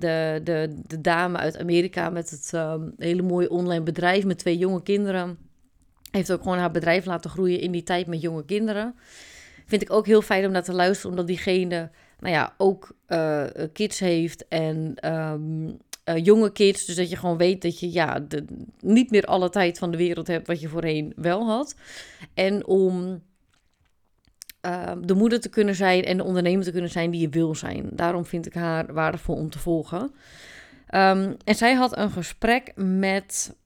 de, 0.00 0.40
de, 0.44 0.80
de 0.86 1.00
dame 1.00 1.38
uit 1.38 1.58
Amerika 1.58 2.10
met 2.10 2.30
het 2.30 2.52
um, 2.54 2.94
hele 2.98 3.22
mooie 3.22 3.50
online 3.50 3.82
bedrijf 3.82 4.24
met 4.24 4.38
twee 4.38 4.58
jonge 4.58 4.82
kinderen. 4.82 5.38
Heeft 6.10 6.32
ook 6.32 6.42
gewoon 6.42 6.58
haar 6.58 6.70
bedrijf 6.70 7.04
laten 7.04 7.30
groeien 7.30 7.60
in 7.60 7.70
die 7.70 7.82
tijd 7.82 8.06
met 8.06 8.20
jonge 8.20 8.44
kinderen. 8.44 8.94
Vind 9.66 9.82
ik 9.82 9.92
ook 9.92 10.06
heel 10.06 10.22
fijn 10.22 10.46
om 10.46 10.52
naar 10.52 10.62
te 10.62 10.72
luisteren, 10.72 11.10
omdat 11.10 11.26
diegene, 11.26 11.90
nou 12.18 12.34
ja, 12.34 12.54
ook 12.56 12.96
uh, 13.08 13.44
kids 13.72 13.98
heeft 13.98 14.48
en 14.48 14.92
ehm, 14.94 15.66
uh, 15.66 16.24
jonge 16.24 16.52
kids. 16.52 16.84
Dus 16.84 16.96
dat 16.96 17.10
je 17.10 17.16
gewoon 17.16 17.36
weet 17.36 17.62
dat 17.62 17.80
je 17.80 17.92
ja, 17.92 18.26
niet 18.80 19.10
meer 19.10 19.24
alle 19.24 19.50
tijd 19.50 19.78
van 19.78 19.90
de 19.90 19.96
wereld 19.96 20.26
hebt 20.26 20.46
wat 20.46 20.60
je 20.60 20.68
voorheen 20.68 21.12
wel 21.16 21.46
had. 21.46 21.74
En 22.34 22.66
om 22.66 23.22
uh, 24.66 24.92
de 25.00 25.14
moeder 25.14 25.40
te 25.40 25.48
kunnen 25.48 25.74
zijn 25.74 26.04
en 26.04 26.16
de 26.16 26.24
ondernemer 26.24 26.64
te 26.64 26.72
kunnen 26.72 26.90
zijn 26.90 27.10
die 27.10 27.20
je 27.20 27.28
wil 27.28 27.54
zijn. 27.54 27.88
Daarom 27.92 28.24
vind 28.24 28.46
ik 28.46 28.54
haar 28.54 28.92
waardevol 28.92 29.34
om 29.34 29.50
te 29.50 29.58
volgen. 29.58 30.00
Um, 30.94 31.36
en 31.44 31.54
zij 31.54 31.74
had 31.74 31.96
een 31.96 32.10
gesprek 32.10 32.72
met 32.76 33.56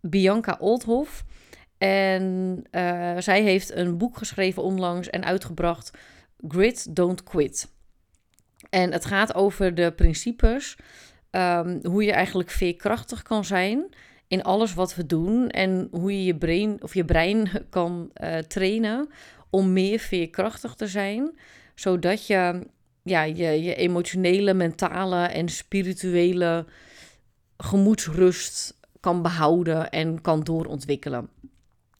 Bianca 0.00 0.56
Oldhoff. 0.60 1.24
En 1.78 2.64
uh, 2.70 3.16
zij 3.18 3.42
heeft 3.42 3.76
een 3.76 3.98
boek 3.98 4.16
geschreven 4.16 4.62
onlangs 4.62 5.10
en 5.10 5.24
uitgebracht: 5.24 5.90
Grit, 6.48 6.96
Don't 6.96 7.22
Quit. 7.22 7.74
En 8.70 8.92
het 8.92 9.04
gaat 9.04 9.34
over 9.34 9.74
de 9.74 9.92
principes 9.92 10.76
um, 11.30 11.78
hoe 11.82 12.04
je 12.04 12.12
eigenlijk 12.12 12.50
veerkrachtig 12.50 13.22
kan 13.22 13.44
zijn 13.44 13.94
in 14.28 14.42
alles 14.42 14.74
wat 14.74 14.94
we 14.94 15.06
doen. 15.06 15.48
En 15.48 15.88
hoe 15.90 16.12
je 16.12 16.24
je 16.24 16.36
brein, 16.36 16.82
of 16.82 16.94
je 16.94 17.04
brein 17.04 17.50
kan 17.70 18.10
uh, 18.22 18.38
trainen 18.38 19.08
om 19.50 19.72
meer 19.72 19.98
veerkrachtig 19.98 20.74
te 20.74 20.86
zijn. 20.86 21.38
Zodat 21.74 22.26
je 22.26 22.66
ja, 23.02 23.22
je, 23.22 23.62
je 23.62 23.74
emotionele, 23.74 24.54
mentale 24.54 25.24
en 25.26 25.48
spirituele 25.48 26.64
gemoedsrust 27.56 28.80
kan 29.00 29.22
behouden 29.22 29.90
en 29.90 30.20
kan 30.20 30.42
doorontwikkelen. 30.42 31.28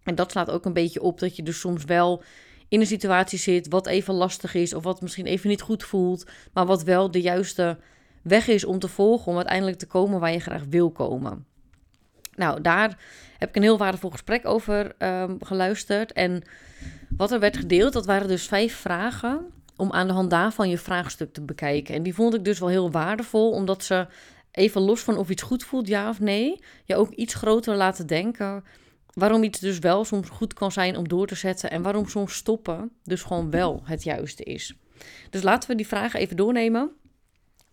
En 0.02 0.14
dat 0.14 0.30
slaat 0.30 0.50
ook 0.50 0.64
een 0.64 0.72
beetje 0.72 1.02
op 1.02 1.18
dat 1.18 1.36
je 1.36 1.42
dus 1.42 1.60
soms 1.60 1.84
wel 1.84 2.22
in 2.68 2.80
een 2.80 2.86
situatie 2.86 3.38
zit 3.38 3.68
wat 3.68 3.86
even 3.86 4.14
lastig 4.14 4.54
is 4.54 4.74
of 4.74 4.82
wat 4.82 5.00
misschien 5.00 5.26
even 5.26 5.48
niet 5.48 5.62
goed 5.62 5.84
voelt, 5.84 6.26
maar 6.52 6.66
wat 6.66 6.82
wel 6.82 7.10
de 7.10 7.20
juiste 7.20 7.78
weg 8.22 8.48
is 8.48 8.64
om 8.64 8.78
te 8.78 8.88
volgen 8.88 9.26
om 9.26 9.36
uiteindelijk 9.36 9.78
te 9.78 9.86
komen 9.86 10.20
waar 10.20 10.32
je 10.32 10.40
graag 10.40 10.64
wil 10.68 10.90
komen. 10.90 11.46
Nou, 12.36 12.60
daar 12.60 12.98
heb 13.38 13.48
ik 13.48 13.56
een 13.56 13.62
heel 13.62 13.78
waardevol 13.78 14.10
gesprek 14.10 14.46
over 14.46 14.92
um, 14.98 15.44
geluisterd. 15.44 16.12
En 16.12 16.42
wat 17.16 17.32
er 17.32 17.40
werd 17.40 17.56
gedeeld, 17.56 17.92
dat 17.92 18.06
waren 18.06 18.28
dus 18.28 18.46
vijf 18.46 18.74
vragen 18.74 19.46
om 19.76 19.92
aan 19.92 20.06
de 20.06 20.12
hand 20.12 20.30
daarvan 20.30 20.68
je 20.68 20.78
vraagstuk 20.78 21.32
te 21.32 21.42
bekijken. 21.42 21.94
En 21.94 22.02
die 22.02 22.14
vond 22.14 22.34
ik 22.34 22.44
dus 22.44 22.58
wel 22.58 22.68
heel 22.68 22.90
waardevol, 22.90 23.50
omdat 23.50 23.84
ze 23.84 24.06
even 24.50 24.80
los 24.80 25.00
van 25.00 25.16
of 25.16 25.30
iets 25.30 25.42
goed 25.42 25.64
voelt, 25.64 25.88
ja 25.88 26.08
of 26.08 26.20
nee, 26.20 26.60
je 26.84 26.96
ook 26.96 27.10
iets 27.10 27.34
groter 27.34 27.74
laten 27.74 28.06
denken. 28.06 28.64
Waarom 29.12 29.42
iets 29.42 29.58
dus 29.58 29.78
wel 29.78 30.04
soms 30.04 30.28
goed 30.28 30.54
kan 30.54 30.72
zijn 30.72 30.96
om 30.96 31.08
door 31.08 31.26
te 31.26 31.34
zetten 31.34 31.70
en 31.70 31.82
waarom 31.82 32.08
soms 32.08 32.34
stoppen 32.34 32.90
dus 33.04 33.22
gewoon 33.22 33.50
wel 33.50 33.82
het 33.84 34.02
juiste 34.02 34.42
is. 34.42 34.74
Dus 35.30 35.42
laten 35.42 35.70
we 35.70 35.76
die 35.76 35.86
vragen 35.86 36.20
even 36.20 36.36
doornemen. 36.36 36.90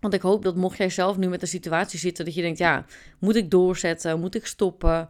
Want 0.03 0.15
ik 0.15 0.22
hoop 0.22 0.43
dat 0.43 0.55
mocht 0.55 0.77
jij 0.77 0.89
zelf 0.89 1.17
nu 1.17 1.27
met 1.27 1.41
een 1.41 1.48
situatie 1.48 2.00
zitten 2.00 2.25
dat 2.25 2.33
je 2.33 2.41
denkt, 2.41 2.57
ja, 2.57 2.86
moet 3.19 3.36
ik 3.36 3.51
doorzetten? 3.51 4.19
Moet 4.19 4.36
ik 4.36 4.45
stoppen? 4.45 5.10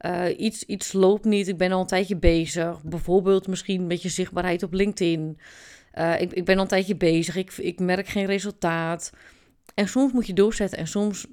Uh, 0.00 0.38
iets, 0.38 0.64
iets 0.64 0.92
loopt 0.92 1.24
niet, 1.24 1.48
ik 1.48 1.56
ben 1.56 1.72
al 1.72 1.80
een 1.80 1.86
tijdje 1.86 2.16
bezig. 2.16 2.82
Bijvoorbeeld 2.82 3.46
misschien 3.46 3.86
met 3.86 4.02
je 4.02 4.08
zichtbaarheid 4.08 4.62
op 4.62 4.72
LinkedIn. 4.72 5.38
Uh, 5.94 6.20
ik, 6.20 6.32
ik 6.32 6.44
ben 6.44 6.56
al 6.56 6.62
een 6.62 6.68
tijdje 6.68 6.96
bezig, 6.96 7.36
ik, 7.36 7.52
ik 7.52 7.80
merk 7.80 8.06
geen 8.06 8.26
resultaat. 8.26 9.12
En 9.74 9.88
soms 9.88 10.12
moet 10.12 10.26
je 10.26 10.32
doorzetten 10.32 10.78
en 10.78 10.86
soms 10.86 11.26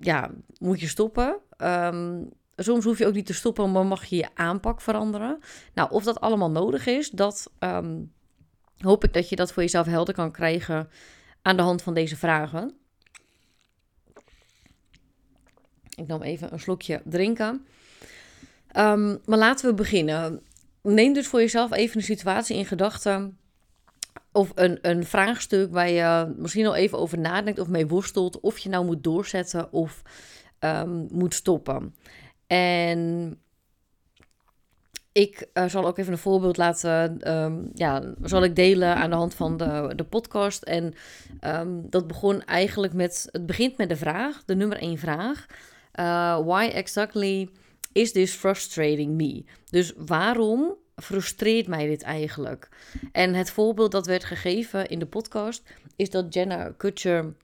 ja, 0.00 0.30
moet 0.58 0.80
je 0.80 0.88
stoppen. 0.88 1.36
Um, 1.58 2.28
soms 2.56 2.84
hoef 2.84 2.98
je 2.98 3.06
ook 3.06 3.14
niet 3.14 3.26
te 3.26 3.34
stoppen, 3.34 3.72
maar 3.72 3.86
mag 3.86 4.04
je 4.04 4.16
je 4.16 4.28
aanpak 4.34 4.80
veranderen. 4.80 5.38
Nou, 5.74 5.90
of 5.90 6.04
dat 6.04 6.20
allemaal 6.20 6.50
nodig 6.50 6.86
is, 6.86 7.10
dat 7.10 7.50
um, 7.58 8.12
hoop 8.78 9.04
ik 9.04 9.12
dat 9.12 9.28
je 9.28 9.36
dat 9.36 9.52
voor 9.52 9.62
jezelf 9.62 9.86
helder 9.86 10.14
kan 10.14 10.32
krijgen 10.32 10.88
aan 11.46 11.56
de 11.56 11.62
hand 11.62 11.82
van 11.82 11.94
deze 11.94 12.16
vragen. 12.16 12.72
Ik 15.94 16.06
nam 16.06 16.22
even 16.22 16.52
een 16.52 16.60
slokje 16.60 17.02
drinken. 17.04 17.66
Um, 18.76 19.20
maar 19.24 19.38
laten 19.38 19.68
we 19.68 19.74
beginnen. 19.74 20.42
Neem 20.82 21.12
dus 21.12 21.26
voor 21.26 21.40
jezelf 21.40 21.72
even 21.72 21.96
een 21.96 22.02
situatie 22.02 22.56
in 22.56 22.66
gedachten. 22.66 23.38
Of 24.32 24.52
een, 24.54 24.78
een 24.82 25.04
vraagstuk 25.04 25.72
waar 25.72 25.90
je 25.90 26.34
misschien 26.36 26.66
al 26.66 26.74
even 26.74 26.98
over 26.98 27.18
nadenkt 27.18 27.58
of 27.58 27.68
mee 27.68 27.86
worstelt. 27.86 28.40
Of 28.40 28.58
je 28.58 28.68
nou 28.68 28.84
moet 28.84 29.04
doorzetten 29.04 29.72
of 29.72 30.02
um, 30.60 31.06
moet 31.10 31.34
stoppen. 31.34 31.94
En 32.46 33.40
ik 35.16 35.46
uh, 35.54 35.68
zal 35.68 35.86
ook 35.86 35.98
even 35.98 36.12
een 36.12 36.18
voorbeeld 36.18 36.56
laten, 36.56 37.32
um, 37.34 37.70
ja, 37.74 38.02
zal 38.22 38.44
ik 38.44 38.56
delen 38.56 38.94
aan 38.94 39.10
de 39.10 39.16
hand 39.16 39.34
van 39.34 39.56
de, 39.56 39.92
de 39.96 40.04
podcast. 40.04 40.62
En 40.62 40.94
um, 41.40 41.90
dat 41.90 42.06
begon 42.06 42.44
eigenlijk 42.44 42.92
met, 42.92 43.28
het 43.32 43.46
begint 43.46 43.76
met 43.76 43.88
de 43.88 43.96
vraag, 43.96 44.44
de 44.44 44.54
nummer 44.54 44.78
één 44.78 44.98
vraag. 44.98 45.46
Uh, 46.00 46.38
why 46.44 46.70
exactly 46.72 47.48
is 47.92 48.12
this 48.12 48.32
frustrating 48.32 49.14
me? 49.14 49.44
Dus 49.70 49.92
waarom 49.96 50.74
frustreert 50.96 51.66
mij 51.66 51.86
dit 51.86 52.02
eigenlijk? 52.02 52.68
En 53.12 53.34
het 53.34 53.50
voorbeeld 53.50 53.92
dat 53.92 54.06
werd 54.06 54.24
gegeven 54.24 54.88
in 54.88 54.98
de 54.98 55.06
podcast 55.06 55.62
is 55.96 56.10
dat 56.10 56.34
Jenna 56.34 56.72
Kutcher 56.76 57.34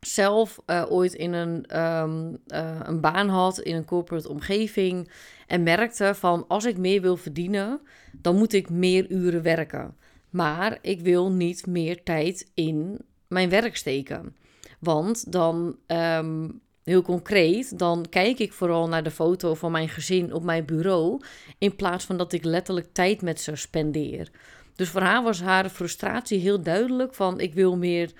zelf 0.00 0.58
uh, 0.66 0.84
ooit 0.88 1.14
in 1.14 1.32
een, 1.32 1.80
um, 1.80 2.38
uh, 2.48 2.80
een 2.82 3.00
baan 3.00 3.28
had 3.28 3.58
in 3.60 3.74
een 3.74 3.84
corporate 3.84 4.28
omgeving 4.28 5.10
en 5.46 5.62
merkte 5.62 6.14
van 6.14 6.44
als 6.48 6.64
ik 6.64 6.76
meer 6.76 7.00
wil 7.00 7.16
verdienen, 7.16 7.80
dan 8.12 8.36
moet 8.36 8.52
ik 8.52 8.70
meer 8.70 9.10
uren 9.10 9.42
werken. 9.42 9.96
Maar 10.30 10.78
ik 10.82 11.00
wil 11.00 11.32
niet 11.32 11.66
meer 11.66 12.02
tijd 12.02 12.50
in 12.54 12.98
mijn 13.26 13.48
werk 13.48 13.76
steken. 13.76 14.36
Want 14.78 15.32
dan, 15.32 15.76
um, 15.86 16.60
heel 16.88 17.02
concreet, 17.02 17.78
dan 17.78 18.06
kijk 18.08 18.38
ik 18.38 18.52
vooral 18.52 18.88
naar 18.88 19.02
de 19.02 19.10
foto 19.10 19.54
van 19.54 19.72
mijn 19.72 19.88
gezin 19.88 20.32
op 20.32 20.42
mijn 20.42 20.64
bureau, 20.64 21.20
in 21.58 21.76
plaats 21.76 22.04
van 22.04 22.16
dat 22.16 22.32
ik 22.32 22.44
letterlijk 22.44 22.88
tijd 22.92 23.22
met 23.22 23.40
ze 23.40 23.56
spendeer. 23.56 24.30
Dus 24.74 24.88
voor 24.88 25.00
haar 25.00 25.22
was 25.22 25.40
haar 25.40 25.68
frustratie 25.68 26.38
heel 26.38 26.62
duidelijk 26.62 27.14
van 27.14 27.40
ik 27.40 27.54
wil 27.54 27.76
meer 27.76 28.12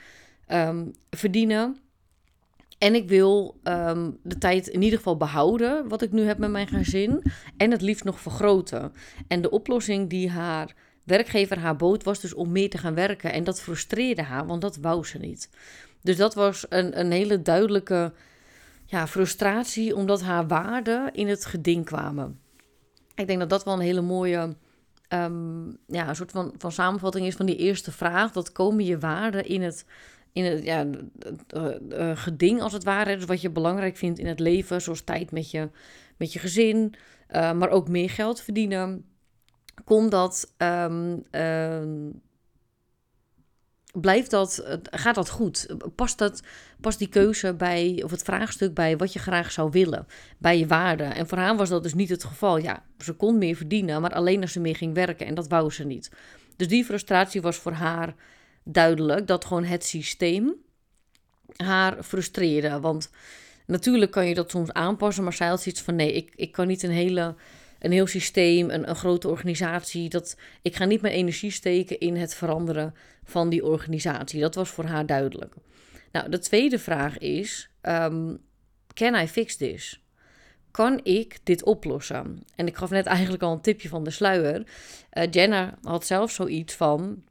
um, 0.48 0.92
verdienen. 1.10 1.76
En 2.78 2.94
ik 2.94 3.08
wil 3.08 3.60
um, 3.64 4.18
de 4.22 4.38
tijd 4.38 4.66
in 4.66 4.82
ieder 4.82 4.98
geval 4.98 5.16
behouden, 5.16 5.88
wat 5.88 6.02
ik 6.02 6.12
nu 6.12 6.22
heb 6.22 6.38
met 6.38 6.50
mijn 6.50 6.68
gezin. 6.68 7.22
En 7.56 7.70
het 7.70 7.82
liefst 7.82 8.04
nog 8.04 8.20
vergroten. 8.20 8.92
En 9.28 9.42
de 9.42 9.50
oplossing 9.50 10.10
die 10.10 10.30
haar 10.30 10.74
werkgever 11.04 11.58
haar 11.58 11.76
bood, 11.76 12.04
was 12.04 12.20
dus 12.20 12.34
om 12.34 12.52
meer 12.52 12.70
te 12.70 12.78
gaan 12.78 12.94
werken. 12.94 13.32
En 13.32 13.44
dat 13.44 13.60
frustreerde 13.60 14.22
haar, 14.22 14.46
want 14.46 14.60
dat 14.60 14.76
wou 14.76 15.04
ze 15.04 15.18
niet. 15.18 15.50
Dus 16.02 16.16
dat 16.16 16.34
was 16.34 16.66
een, 16.68 17.00
een 17.00 17.10
hele 17.10 17.42
duidelijke 17.42 18.12
ja, 18.84 19.06
frustratie, 19.06 19.96
omdat 19.96 20.22
haar 20.22 20.46
waarden 20.46 21.14
in 21.14 21.28
het 21.28 21.44
geding 21.44 21.84
kwamen. 21.84 22.40
Ik 23.14 23.26
denk 23.26 23.38
dat 23.38 23.50
dat 23.50 23.64
wel 23.64 23.74
een 23.74 23.80
hele 23.80 24.00
mooie 24.00 24.56
um, 25.08 25.78
ja, 25.86 26.08
een 26.08 26.16
soort 26.16 26.30
van, 26.30 26.54
van 26.58 26.72
samenvatting 26.72 27.26
is 27.26 27.34
van 27.34 27.46
die 27.46 27.56
eerste 27.56 27.92
vraag. 27.92 28.32
Dat 28.32 28.52
komen 28.52 28.84
je 28.84 28.98
waarden 28.98 29.46
in 29.46 29.62
het 29.62 29.84
in 30.32 30.44
het 30.44 30.64
ja, 30.64 30.86
uh, 31.56 32.16
geding 32.16 32.60
als 32.60 32.72
het 32.72 32.84
ware. 32.84 33.16
Dus 33.16 33.24
wat 33.24 33.40
je 33.40 33.50
belangrijk 33.50 33.96
vindt 33.96 34.18
in 34.18 34.26
het 34.26 34.40
leven, 34.40 34.82
zoals 34.82 35.00
tijd 35.00 35.30
met 35.30 35.50
je, 35.50 35.68
met 36.16 36.32
je 36.32 36.38
gezin, 36.38 36.94
uh, 37.30 37.52
maar 37.52 37.68
ook 37.68 37.88
meer 37.88 38.10
geld 38.10 38.40
verdienen. 38.40 39.04
Komt 39.84 40.10
dat, 40.10 40.54
um, 40.58 41.24
blijft 43.92 44.30
dat, 44.30 44.78
gaat 44.90 45.14
dat 45.14 45.30
goed? 45.30 45.66
Past, 45.94 46.18
dat, 46.18 46.42
past 46.80 46.98
die 46.98 47.08
keuze 47.08 47.54
bij, 47.54 48.00
of 48.04 48.10
het 48.10 48.22
vraagstuk 48.22 48.74
bij 48.74 48.96
wat 48.96 49.12
je 49.12 49.18
graag 49.18 49.52
zou 49.52 49.70
willen, 49.70 50.06
bij 50.38 50.58
je 50.58 50.66
waarde? 50.66 51.04
En 51.04 51.28
voor 51.28 51.38
haar 51.38 51.56
was 51.56 51.68
dat 51.68 51.82
dus 51.82 51.94
niet 51.94 52.08
het 52.08 52.24
geval. 52.24 52.56
Ja, 52.56 52.82
ze 52.98 53.12
kon 53.12 53.38
meer 53.38 53.56
verdienen, 53.56 54.00
maar 54.00 54.12
alleen 54.12 54.40
als 54.40 54.52
ze 54.52 54.60
meer 54.60 54.76
ging 54.76 54.94
werken 54.94 55.26
en 55.26 55.34
dat 55.34 55.48
wou 55.48 55.70
ze 55.70 55.84
niet. 55.84 56.10
Dus 56.56 56.68
die 56.68 56.84
frustratie 56.84 57.40
was 57.40 57.56
voor 57.56 57.72
haar 57.72 58.14
duidelijk 58.72 59.26
dat 59.26 59.44
gewoon 59.44 59.64
het 59.64 59.84
systeem 59.84 60.54
haar 61.56 62.02
frustreerde. 62.02 62.80
Want 62.80 63.10
natuurlijk 63.66 64.10
kan 64.10 64.26
je 64.26 64.34
dat 64.34 64.50
soms 64.50 64.72
aanpassen, 64.72 65.24
maar 65.24 65.32
zij 65.32 65.48
had 65.48 65.62
zoiets 65.62 65.82
van: 65.82 65.96
nee, 65.96 66.12
ik, 66.12 66.32
ik 66.34 66.52
kan 66.52 66.66
niet 66.66 66.82
een 66.82 66.90
hele. 66.90 67.34
Een 67.78 67.92
heel 67.92 68.06
systeem, 68.06 68.70
een, 68.70 68.88
een 68.88 68.96
grote 68.96 69.28
organisatie. 69.28 70.08
Dat, 70.08 70.36
ik 70.62 70.76
ga 70.76 70.84
niet 70.84 71.00
mijn 71.00 71.14
energie 71.14 71.50
steken 71.50 71.98
in 71.98 72.16
het 72.16 72.34
veranderen 72.34 72.94
van 73.24 73.48
die 73.48 73.64
organisatie. 73.64 74.40
Dat 74.40 74.54
was 74.54 74.68
voor 74.68 74.84
haar 74.84 75.06
duidelijk. 75.06 75.54
Nou, 76.12 76.30
de 76.30 76.38
tweede 76.38 76.78
vraag 76.78 77.18
is: 77.18 77.70
um, 77.82 78.38
Can 78.94 79.14
I 79.14 79.28
fix 79.28 79.56
this? 79.56 80.02
Kan 80.70 81.00
ik 81.02 81.38
dit 81.42 81.64
oplossen? 81.64 82.42
En 82.54 82.66
ik 82.66 82.76
gaf 82.76 82.90
net 82.90 83.06
eigenlijk 83.06 83.42
al 83.42 83.52
een 83.52 83.60
tipje 83.60 83.88
van 83.88 84.04
de 84.04 84.10
sluier. 84.10 84.66
Uh, 85.12 85.24
Jenna 85.30 85.78
had 85.82 86.06
zelf 86.06 86.30
zoiets 86.30 86.74
van: 86.74 87.22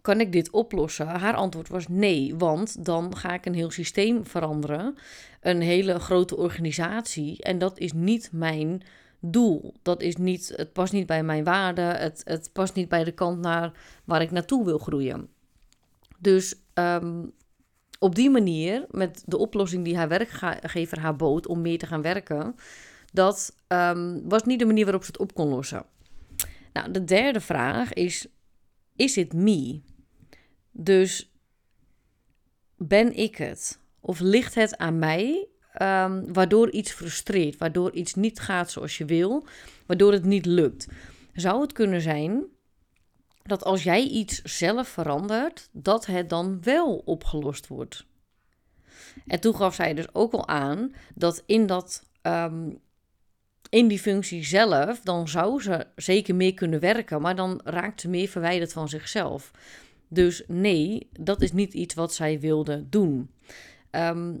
kan 0.00 0.20
ik 0.20 0.32
dit 0.32 0.50
oplossen? 0.50 1.06
Haar 1.06 1.34
antwoord 1.34 1.68
was 1.68 1.88
nee, 1.88 2.34
want 2.36 2.84
dan 2.84 3.16
ga 3.16 3.34
ik 3.34 3.46
een 3.46 3.54
heel 3.54 3.70
systeem 3.70 4.26
veranderen, 4.26 4.94
een 5.40 5.60
hele 5.60 5.98
grote 5.98 6.36
organisatie 6.36 7.42
en 7.42 7.58
dat 7.58 7.78
is 7.78 7.92
niet 7.92 8.28
mijn 8.32 8.82
doel. 9.20 9.74
Dat 9.82 10.02
is 10.02 10.16
niet, 10.16 10.52
het 10.56 10.72
past 10.72 10.92
niet 10.92 11.06
bij 11.06 11.22
mijn 11.22 11.44
waarde. 11.44 11.80
Het, 11.80 12.20
het 12.24 12.50
past 12.52 12.74
niet 12.74 12.88
bij 12.88 13.04
de 13.04 13.12
kant 13.12 13.40
naar 13.40 13.72
waar 14.04 14.22
ik 14.22 14.30
naartoe 14.30 14.64
wil 14.64 14.78
groeien. 14.78 15.28
Dus 16.18 16.54
ehm, 16.74 17.22
op 17.98 18.14
die 18.14 18.30
manier, 18.30 18.86
met 18.90 19.22
de 19.26 19.38
oplossing 19.38 19.84
die 19.84 19.96
haar 19.96 20.08
werkgever 20.08 21.00
haar 21.00 21.16
bood 21.16 21.46
om 21.46 21.60
meer 21.60 21.78
te 21.78 21.86
gaan 21.86 22.02
werken, 22.02 22.56
dat 23.12 23.54
um, 23.68 24.28
was 24.28 24.44
niet 24.44 24.58
de 24.58 24.64
manier 24.64 24.84
waarop 24.84 25.04
ze 25.04 25.10
het 25.10 25.20
op 25.20 25.34
kon 25.34 25.48
lossen. 25.48 25.84
Nou, 26.72 26.90
de 26.90 27.04
derde 27.04 27.40
vraag 27.40 27.92
is: 27.92 28.26
is 28.96 29.16
it 29.16 29.32
me? 29.32 29.80
Dus 30.82 31.32
ben 32.76 33.16
ik 33.16 33.36
het? 33.36 33.78
Of 34.00 34.20
ligt 34.20 34.54
het 34.54 34.76
aan 34.76 34.98
mij, 34.98 35.48
um, 35.82 36.32
waardoor 36.32 36.70
iets 36.70 36.92
frustreert, 36.92 37.58
waardoor 37.58 37.92
iets 37.92 38.14
niet 38.14 38.40
gaat 38.40 38.70
zoals 38.70 38.98
je 38.98 39.04
wil, 39.04 39.46
waardoor 39.86 40.12
het 40.12 40.24
niet 40.24 40.46
lukt? 40.46 40.86
Zou 41.32 41.60
het 41.60 41.72
kunnen 41.72 42.00
zijn 42.00 42.44
dat 43.42 43.64
als 43.64 43.82
jij 43.82 44.02
iets 44.02 44.42
zelf 44.42 44.88
verandert, 44.88 45.68
dat 45.72 46.06
het 46.06 46.28
dan 46.28 46.62
wel 46.62 47.02
opgelost 47.04 47.66
wordt? 47.66 48.06
En 49.26 49.40
toen 49.40 49.56
gaf 49.56 49.74
zij 49.74 49.94
dus 49.94 50.14
ook 50.14 50.32
al 50.32 50.48
aan 50.48 50.94
dat 51.14 51.42
in 51.46 51.66
dat 51.66 52.04
um, 52.22 52.80
in 53.68 53.88
die 53.88 53.98
functie 53.98 54.44
zelf, 54.44 55.00
dan 55.00 55.28
zou 55.28 55.62
ze 55.62 55.86
zeker 55.96 56.34
meer 56.34 56.54
kunnen 56.54 56.80
werken, 56.80 57.20
maar 57.20 57.36
dan 57.36 57.60
raakt 57.64 58.00
ze 58.00 58.08
meer 58.08 58.28
verwijderd 58.28 58.72
van 58.72 58.88
zichzelf. 58.88 59.50
Dus 60.12 60.42
nee, 60.46 61.08
dat 61.20 61.42
is 61.42 61.52
niet 61.52 61.74
iets 61.74 61.94
wat 61.94 62.14
zij 62.14 62.40
wilde 62.40 62.88
doen. 62.88 63.30
Ehm, 63.90 64.32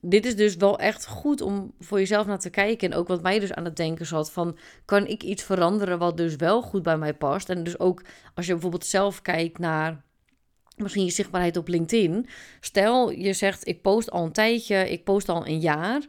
dit 0.00 0.26
is 0.26 0.36
dus 0.36 0.56
wel 0.56 0.78
echt 0.78 1.06
goed 1.06 1.40
om 1.40 1.72
voor 1.80 1.98
jezelf 1.98 2.26
naar 2.26 2.38
te 2.38 2.50
kijken. 2.50 2.90
En 2.90 2.98
ook 2.98 3.08
wat 3.08 3.22
mij 3.22 3.38
dus 3.38 3.52
aan 3.52 3.64
het 3.64 3.76
denken 3.76 4.06
zat: 4.06 4.32
van 4.32 4.58
kan 4.84 5.06
ik 5.06 5.22
iets 5.22 5.42
veranderen 5.42 5.98
wat 5.98 6.16
dus 6.16 6.36
wel 6.36 6.62
goed 6.62 6.82
bij 6.82 6.98
mij 6.98 7.14
past? 7.14 7.48
En 7.48 7.64
dus 7.64 7.78
ook 7.78 8.02
als 8.34 8.46
je 8.46 8.52
bijvoorbeeld 8.52 8.86
zelf 8.86 9.22
kijkt 9.22 9.58
naar 9.58 10.04
misschien 10.76 11.04
je 11.04 11.10
zichtbaarheid 11.10 11.56
op 11.56 11.68
LinkedIn. 11.68 12.26
Stel 12.60 13.10
je 13.10 13.32
zegt: 13.32 13.66
ik 13.66 13.82
post 13.82 14.10
al 14.10 14.24
een 14.24 14.32
tijdje, 14.32 14.90
ik 14.90 15.04
post 15.04 15.28
al 15.28 15.46
een 15.46 15.60
jaar. 15.60 16.06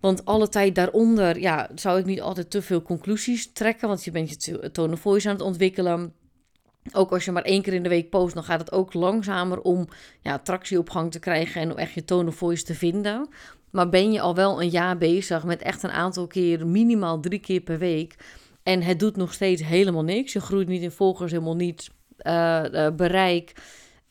Want 0.00 0.24
alle 0.24 0.48
tijd 0.48 0.74
daaronder 0.74 1.38
ja, 1.40 1.70
zou 1.74 1.98
ik 1.98 2.04
niet 2.04 2.20
altijd 2.20 2.50
te 2.50 2.62
veel 2.62 2.82
conclusies 2.82 3.52
trekken. 3.52 3.88
Want 3.88 4.04
je 4.04 4.10
bent 4.10 4.44
je 4.44 4.70
tone 4.70 4.92
of 4.92 5.00
voice 5.00 5.28
aan 5.28 5.34
het 5.34 5.44
ontwikkelen. 5.44 6.14
Ook 6.92 7.12
als 7.12 7.24
je 7.24 7.32
maar 7.32 7.42
één 7.42 7.62
keer 7.62 7.72
in 7.72 7.82
de 7.82 7.88
week 7.88 8.10
post, 8.10 8.34
dan 8.34 8.44
gaat 8.44 8.60
het 8.60 8.72
ook 8.72 8.94
langzamer 8.94 9.60
om 9.60 9.88
ja, 10.20 10.38
tractie 10.38 10.78
op 10.78 10.90
gang 10.90 11.10
te 11.12 11.18
krijgen 11.18 11.60
en 11.60 11.70
om 11.70 11.78
echt 11.78 11.92
je 11.92 12.04
tone 12.04 12.28
of 12.28 12.34
voice 12.34 12.64
te 12.64 12.74
vinden. 12.74 13.28
Maar 13.70 13.88
ben 13.88 14.12
je 14.12 14.20
al 14.20 14.34
wel 14.34 14.62
een 14.62 14.68
jaar 14.68 14.98
bezig 14.98 15.44
met 15.44 15.62
echt 15.62 15.82
een 15.82 15.90
aantal 15.90 16.26
keer, 16.26 16.66
minimaal 16.66 17.20
drie 17.20 17.38
keer 17.38 17.60
per 17.60 17.78
week. 17.78 18.16
En 18.62 18.82
het 18.82 18.98
doet 18.98 19.16
nog 19.16 19.32
steeds 19.32 19.62
helemaal 19.62 20.04
niks. 20.04 20.32
Je 20.32 20.40
groeit 20.40 20.68
niet 20.68 20.82
in 20.82 20.90
volgers, 20.90 21.30
helemaal 21.30 21.56
niet 21.56 21.90
uh, 22.26 22.90
bereik 22.96 23.52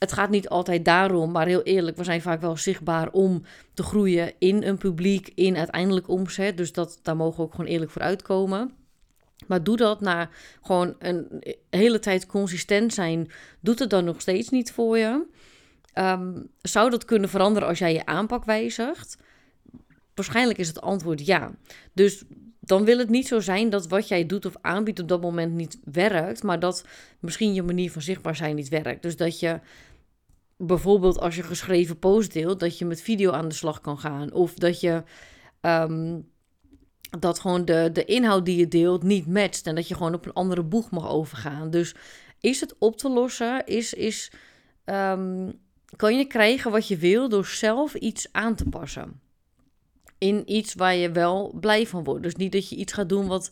het 0.04 0.14
gaat 0.14 0.30
niet 0.30 0.50
altijd 0.50 0.86
daarom, 0.86 1.32
maar 1.32 1.48
heel 1.48 1.62
eerlijk, 1.62 1.98
we 1.98 2.04
zijn 2.04 2.22
vaak 2.22 2.42
wel 2.42 2.58
zichtbaar 2.58 3.12
om 3.12 3.44
te 3.74 3.84
groeien 3.84 4.34
in 4.40 4.64
een 4.64 4.78
publiek, 4.78 5.32
in 5.36 5.58
uiteindelijk 5.58 6.08
omzet. 6.08 6.58
Dus 6.58 6.74
dat, 6.74 7.00
daar 7.02 7.16
mogen 7.16 7.38
we 7.38 7.44
ook 7.44 7.52
gewoon 7.52 7.70
eerlijk 7.70 7.92
voor 7.92 8.02
uitkomen. 8.02 8.72
Maar 9.48 9.64
doe 9.64 9.78
dat 9.78 10.02
na 10.02 10.30
gewoon 10.62 10.96
een 11.00 11.44
hele 11.70 12.00
tijd 12.00 12.26
consistent 12.26 12.94
zijn. 12.94 13.32
Doet 13.60 13.80
het 13.80 13.90
dan 13.90 14.04
nog 14.04 14.22
steeds 14.22 14.50
niet 14.50 14.72
voor 14.72 14.98
je? 14.98 15.26
Ehm, 15.94 16.42
zou 16.62 16.90
dat 16.90 17.06
kunnen 17.06 17.30
veranderen 17.30 17.68
als 17.68 17.80
jij 17.80 17.94
je 17.94 18.06
aanpak 18.06 18.46
wijzigt? 18.46 19.18
Waarschijnlijk 20.14 20.60
is 20.60 20.68
het 20.68 20.82
antwoord 20.82 21.26
ja. 21.26 21.52
Dus 21.94 22.24
dan 22.60 22.86
wil 22.86 22.98
het 22.98 23.10
niet 23.10 23.28
zo 23.28 23.40
zijn 23.40 23.70
dat 23.70 23.88
wat 23.88 24.08
jij 24.08 24.26
doet 24.26 24.46
of 24.46 24.56
aanbiedt 24.62 25.00
op 25.00 25.08
dat 25.08 25.22
moment 25.22 25.54
niet 25.54 25.80
werkt, 25.84 26.44
maar 26.44 26.60
dat 26.60 26.86
misschien 27.20 27.54
je 27.54 27.64
manier 27.64 27.92
van 27.92 28.02
zichtbaar 28.02 28.36
zijn 28.36 28.56
niet 28.56 28.70
werkt. 28.70 29.02
Dus 29.02 29.18
dat 29.18 29.40
je 29.40 29.60
bijvoorbeeld 30.58 31.20
als 31.20 31.36
je 31.36 31.44
geschreven 31.44 32.00
post 32.00 32.34
deelt, 32.34 32.60
dat 32.60 32.78
je 32.78 32.86
met 32.86 33.02
video 33.02 33.32
aan 33.32 33.48
de 33.48 33.56
slag 33.56 33.82
kan 33.82 34.00
gaan. 34.00 34.34
Of 34.34 34.54
dat 34.54 34.80
je 34.80 35.04
ehm, 35.62 36.20
dat 37.19 37.39
gewoon 37.39 37.65
de, 37.65 37.89
de 37.93 38.06
inhoud 38.06 38.45
die 38.45 38.58
je 38.58 38.67
deelt 38.67 39.04
niet 39.04 39.28
matcht 39.28 39.67
en 39.67 39.76
dat 39.76 39.88
je 39.88 39.95
gewoon 39.95 40.13
op 40.13 40.26
een 40.26 40.34
andere 40.34 40.63
boeg 40.63 40.91
mag 40.91 41.10
overgaan. 41.10 41.69
Dus 41.69 41.95
is 42.39 42.60
het 42.60 42.76
op 42.80 42.97
te 42.97 43.10
lossen? 43.10 43.65
Is, 43.65 43.93
is, 43.93 44.32
ehm, 44.84 45.49
kan 45.95 46.17
je 46.17 46.26
krijgen 46.26 46.71
wat 46.71 46.88
je 46.88 46.97
wil 46.97 47.30
door 47.30 47.45
zelf 47.45 47.93
iets 47.93 48.28
aan 48.32 48.56
te 48.56 48.69
passen? 48.69 49.21
In 50.17 50.43
iets 50.45 50.73
waar 50.73 50.95
je 50.95 51.12
wel 51.12 51.58
blij 51.60 51.88
van 51.88 52.04
wordt. 52.04 52.23
Dus 52.23 52.36
niet 52.36 52.52
dat 52.52 52.69
je 52.69 52.76
iets 52.76 52.93
gaat 52.93 53.10
doen 53.10 53.28
wat, 53.28 53.52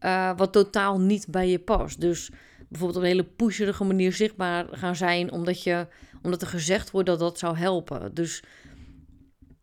uh, 0.00 0.36
wat 0.36 0.52
totaal 0.52 1.00
niet 1.00 1.26
bij 1.28 1.48
je 1.48 1.58
past. 1.58 2.00
Dus 2.00 2.30
bijvoorbeeld 2.68 2.98
op 2.98 3.02
een 3.02 3.16
hele 3.16 3.30
pusherige 3.36 3.84
manier 3.84 4.12
zichtbaar 4.12 4.66
gaan 4.70 4.96
zijn, 4.96 5.32
omdat, 5.32 5.62
je, 5.62 5.86
omdat 6.22 6.42
er 6.42 6.48
gezegd 6.48 6.90
wordt 6.90 7.08
dat 7.08 7.18
dat 7.18 7.38
zou 7.38 7.56
helpen. 7.56 8.14
Dus 8.14 8.42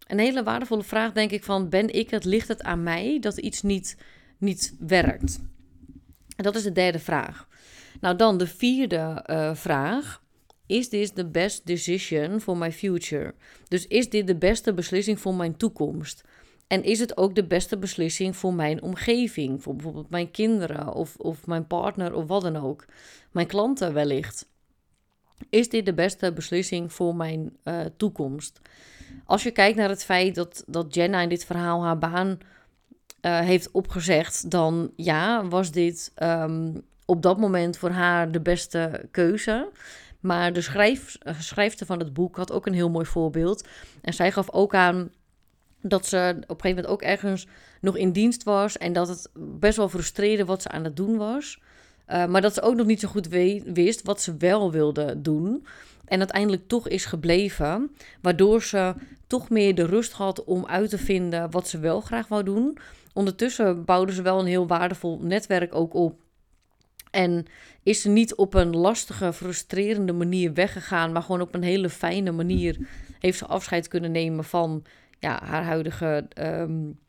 een 0.10 0.20
hele 0.20 0.44
waardevolle 0.44 0.84
vraag, 0.84 1.12
denk 1.12 1.32
ik, 1.32 1.44
van 1.44 1.70
ben 1.70 1.94
ik 1.94 2.10
het, 2.10 2.26
ligt 2.26 2.48
het 2.48 2.64
aan 2.64 2.84
mij 2.84 3.18
dat 3.20 3.38
iets 3.38 3.62
niet, 3.62 3.98
niet 4.38 4.76
werkt? 4.80 5.40
En 6.36 6.44
dat 6.44 6.56
is 6.56 6.64
de 6.64 6.72
derde 6.72 7.00
vraag. 7.00 7.48
Nou, 8.02 8.16
dan 8.16 8.38
de 8.38 8.48
vierde 8.48 9.26
uh, 9.30 9.56
vraag. 9.56 10.24
Is 10.66 10.90
dit 10.90 11.16
the 11.16 11.26
best 11.26 11.66
decision 11.66 12.40
for 12.40 12.58
my 12.58 12.72
future? 12.72 13.34
Dus 13.68 13.88
is 13.88 14.10
dit 14.10 14.28
de 14.28 14.36
beste 14.36 14.74
beslissing 14.74 15.20
voor 15.20 15.34
mijn 15.34 15.58
toekomst? 15.58 16.24
En 16.68 16.84
is 16.84 17.00
het 17.00 17.18
ook 17.18 17.36
de 17.36 17.46
beste 17.46 17.78
beslissing 17.78 18.36
voor 18.36 18.54
mijn 18.54 18.82
omgeving? 18.82 19.64
Voor 19.64 19.76
bijvoorbeeld 19.76 20.10
mijn 20.10 20.32
kinderen 20.32 20.94
of, 20.94 21.16
of 21.16 21.48
mijn 21.48 21.68
partner 21.68 22.14
of 22.14 22.28
wat 22.28 22.42
dan 22.42 22.56
ook. 22.56 22.86
Mijn 23.32 23.48
klanten 23.48 23.94
wellicht. 23.94 24.50
Is 25.50 25.70
dit 25.70 25.86
de 25.86 25.94
beste 25.94 26.34
beslissing 26.34 26.94
voor 26.94 27.16
mijn 27.16 27.58
uh, 27.64 27.80
toekomst? 27.98 28.62
Als 29.26 29.44
je 29.44 29.52
kijkt 29.52 29.78
naar 29.78 29.90
het 29.90 30.04
feit 30.04 30.36
dat, 30.36 30.64
dat 30.68 30.94
Jenna 30.94 31.22
in 31.22 31.30
dit 31.30 31.46
verhaal 31.46 31.84
haar 31.84 31.98
baan 31.98 32.28
uh, 33.22 33.40
heeft 33.40 33.72
opgezegd, 33.72 34.52
dan 34.52 34.92
ja, 34.96 35.48
was 35.48 35.72
dit 35.72 36.12
um, 36.24 36.82
op 37.06 37.22
dat 37.22 37.38
moment 37.38 37.78
voor 37.78 37.90
haar 37.90 38.32
de 38.32 38.42
beste 38.42 39.08
keuze. 39.12 39.70
Maar 40.20 40.54
de 40.54 40.62
schrijf, 40.62 41.18
schrijfster 41.40 41.86
van 41.86 42.00
het 42.00 42.14
boek 42.14 42.36
had 42.36 42.52
ook 42.52 42.66
een 42.66 42.74
heel 42.74 42.90
mooi 42.90 43.06
voorbeeld. 43.06 43.68
En 44.02 44.14
zij 44.14 44.32
gaf 44.32 44.52
ook 44.52 44.76
aan 44.76 45.12
dat 45.82 46.06
ze 46.06 46.18
op 46.18 46.36
een 46.36 46.62
gegeven 46.62 46.70
moment 46.70 46.88
ook 46.88 47.02
ergens 47.02 47.48
nog 47.82 47.98
in 47.98 48.12
dienst 48.12 48.44
was. 48.44 48.78
En 48.78 48.94
dat 48.94 49.08
het 49.08 49.30
best 49.36 49.78
wel 49.78 49.90
frustreerde 49.90 50.46
wat 50.46 50.62
ze 50.62 50.70
aan 50.70 50.84
het 50.84 50.96
doen 50.96 51.18
was. 51.18 51.62
Uh, 52.12 52.26
maar 52.26 52.42
dat 52.42 52.54
ze 52.54 52.62
ook 52.62 52.76
nog 52.76 52.86
niet 52.86 53.00
zo 53.00 53.08
goed 53.08 53.28
wist 53.64 54.02
wat 54.04 54.22
ze 54.22 54.38
wel 54.38 54.72
wilde 54.72 55.22
doen. 55.22 55.66
En 56.06 56.20
uiteindelijk 56.20 56.68
toch 56.68 56.88
is 56.88 57.06
gebleven. 57.06 57.92
Waardoor 58.22 58.64
ze 58.64 58.94
toch 59.28 59.50
meer 59.50 59.76
de 59.76 59.86
rust 59.86 60.12
had 60.12 60.44
om 60.44 60.66
uit 60.66 60.90
te 60.90 60.98
vinden 60.98 61.52
wat 61.52 61.68
ze 61.68 61.80
wel 61.80 62.02
graag 62.02 62.28
wou 62.28 62.44
doen. 62.44 62.78
Ondertussen 63.14 63.86
bouwde 63.86 64.14
ze 64.14 64.22
wel 64.22 64.40
een 64.40 64.46
heel 64.46 64.68
waardevol 64.68 65.20
netwerk 65.22 65.76
ook 65.76 65.94
op. 65.94 66.22
En 67.12 67.46
is 67.84 68.02
ze 68.02 68.10
niet 68.10 68.36
op 68.36 68.54
een 68.54 68.76
lastige, 68.76 69.34
frustrerende 69.34 70.14
manier 70.14 70.54
weggegaan, 70.54 71.12
maar 71.12 71.22
gewoon 71.22 71.42
op 71.42 71.54
een 71.54 71.64
hele 71.64 71.90
fijne 71.90 72.32
manier 72.32 72.88
heeft 73.20 73.38
ze 73.38 73.46
afscheid 73.46 73.88
kunnen 73.88 74.12
nemen 74.12 74.44
van 74.44 74.84
ja, 75.20 75.44
haar 75.44 75.64
huidige 75.64 76.28
um, 76.38 77.00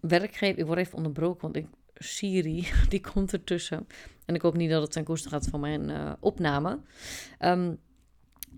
werkgever. 0.00 0.58
Ik 0.58 0.66
word 0.66 0.78
even 0.78 0.96
onderbroken, 0.96 1.40
want 1.40 1.56
ik, 1.56 1.66
Siri, 1.98 2.68
die 2.88 3.00
komt 3.00 3.32
ertussen. 3.32 3.86
En 4.24 4.34
ik 4.34 4.42
hoop 4.42 4.56
niet 4.56 4.70
dat 4.70 4.82
het 4.82 4.92
ten 4.92 5.04
koste 5.04 5.28
gaat 5.28 5.48
van 5.50 5.60
mijn 5.60 5.88
uh, 5.88 6.12
opname. 6.20 6.78
Um, 7.40 7.78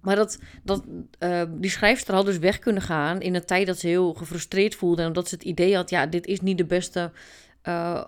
maar 0.00 0.16
dat, 0.16 0.38
dat, 0.62 0.84
uh, 1.18 1.42
die 1.48 1.70
schrijfster 1.70 2.14
had 2.14 2.26
dus 2.26 2.38
weg 2.38 2.58
kunnen 2.58 2.82
gaan 2.82 3.20
in 3.20 3.34
een 3.34 3.44
tijd 3.44 3.66
dat 3.66 3.78
ze 3.78 3.86
heel 3.86 4.14
gefrustreerd 4.14 4.74
voelde. 4.74 5.02
En 5.02 5.08
omdat 5.08 5.28
ze 5.28 5.34
het 5.34 5.44
idee 5.44 5.74
had, 5.74 5.90
ja, 5.90 6.06
dit 6.06 6.26
is 6.26 6.40
niet 6.40 6.58
de 6.58 6.64
beste 6.64 7.12
uh, 7.68 8.04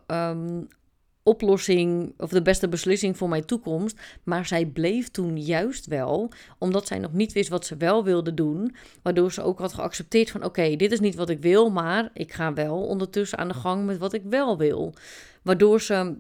oplossing 1.31 2.15
of 2.17 2.31
de 2.31 2.43
beste 2.43 2.69
beslissing 2.69 3.17
voor 3.17 3.29
mijn 3.29 3.45
toekomst. 3.45 4.01
Maar 4.25 4.47
zij 4.47 4.67
bleef 4.67 5.09
toen 5.09 5.41
juist 5.41 5.87
wel, 5.87 6.33
omdat 6.59 6.87
zij 6.87 6.99
nog 6.99 7.13
niet 7.13 7.33
wist 7.33 7.49
wat 7.49 7.67
ze 7.67 7.77
wel 7.77 8.05
wilde 8.05 8.35
doen. 8.35 8.75
Waardoor 9.03 9.33
ze 9.33 9.43
ook 9.43 9.59
had 9.59 9.73
geaccepteerd 9.73 10.31
van 10.31 10.45
oké, 10.45 10.77
dit 10.77 10.93
is 10.93 11.01
niet 11.01 11.15
wat 11.15 11.31
ik 11.31 11.41
wil, 11.41 11.71
maar 11.71 12.11
ik 12.15 12.33
ga 12.33 12.53
wel 12.53 12.87
ondertussen 12.87 13.39
aan 13.39 13.49
de 13.49 13.55
gang 13.55 13.87
met 13.87 13.99
wat 13.99 14.13
ik 14.13 14.23
wel 14.25 14.59
wil. 14.59 14.95
Waardoor 15.43 15.81
ze 15.81 16.17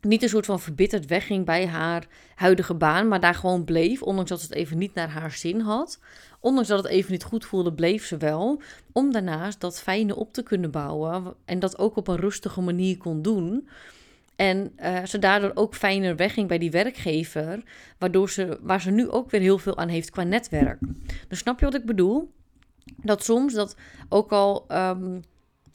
niet 0.00 0.22
een 0.22 0.28
soort 0.28 0.46
van 0.46 0.60
verbitterd 0.60 1.06
wegging 1.06 1.44
bij 1.44 1.66
haar 1.66 2.06
huidige 2.34 2.74
baan, 2.74 3.08
maar 3.08 3.20
daar 3.20 3.34
gewoon 3.34 3.64
bleef, 3.64 4.02
ondanks 4.02 4.30
dat 4.30 4.42
het 4.42 4.52
even 4.52 4.78
niet 4.78 4.94
naar 4.94 5.10
haar 5.10 5.32
zin 5.32 5.60
had. 5.60 5.98
Ondanks 6.40 6.68
dat 6.68 6.82
het 6.82 6.92
even 6.92 7.12
niet 7.12 7.24
goed 7.24 7.44
voelde, 7.44 7.72
bleef 7.72 8.06
ze 8.06 8.16
wel. 8.16 8.62
Om 8.92 9.12
daarnaast 9.12 9.60
dat 9.60 9.80
fijne 9.80 10.16
op 10.16 10.32
te 10.32 10.42
kunnen 10.42 10.70
bouwen 10.70 11.34
en 11.44 11.58
dat 11.58 11.78
ook 11.78 11.96
op 11.96 12.08
een 12.08 12.16
rustige 12.16 12.60
manier 12.60 12.96
kon 12.98 13.22
doen. 13.22 13.68
En 14.40 14.72
uh, 14.82 15.04
ze 15.04 15.18
daardoor 15.18 15.50
ook 15.54 15.74
fijner 15.74 16.16
wegging 16.16 16.48
bij 16.48 16.58
die 16.58 16.70
werkgever, 16.70 17.62
waardoor 17.98 18.30
ze, 18.30 18.58
waar 18.60 18.80
ze 18.80 18.90
nu 18.90 19.08
ook 19.08 19.30
weer 19.30 19.40
heel 19.40 19.58
veel 19.58 19.78
aan 19.78 19.88
heeft 19.88 20.10
qua 20.10 20.22
netwerk. 20.22 20.78
Dus 21.28 21.38
snap 21.38 21.58
je 21.58 21.64
wat 21.64 21.74
ik 21.74 21.84
bedoel? 21.84 22.32
Dat 22.96 23.24
soms 23.24 23.54
dat 23.54 23.76
ook 24.08 24.32
al 24.32 24.66
um, 24.72 25.20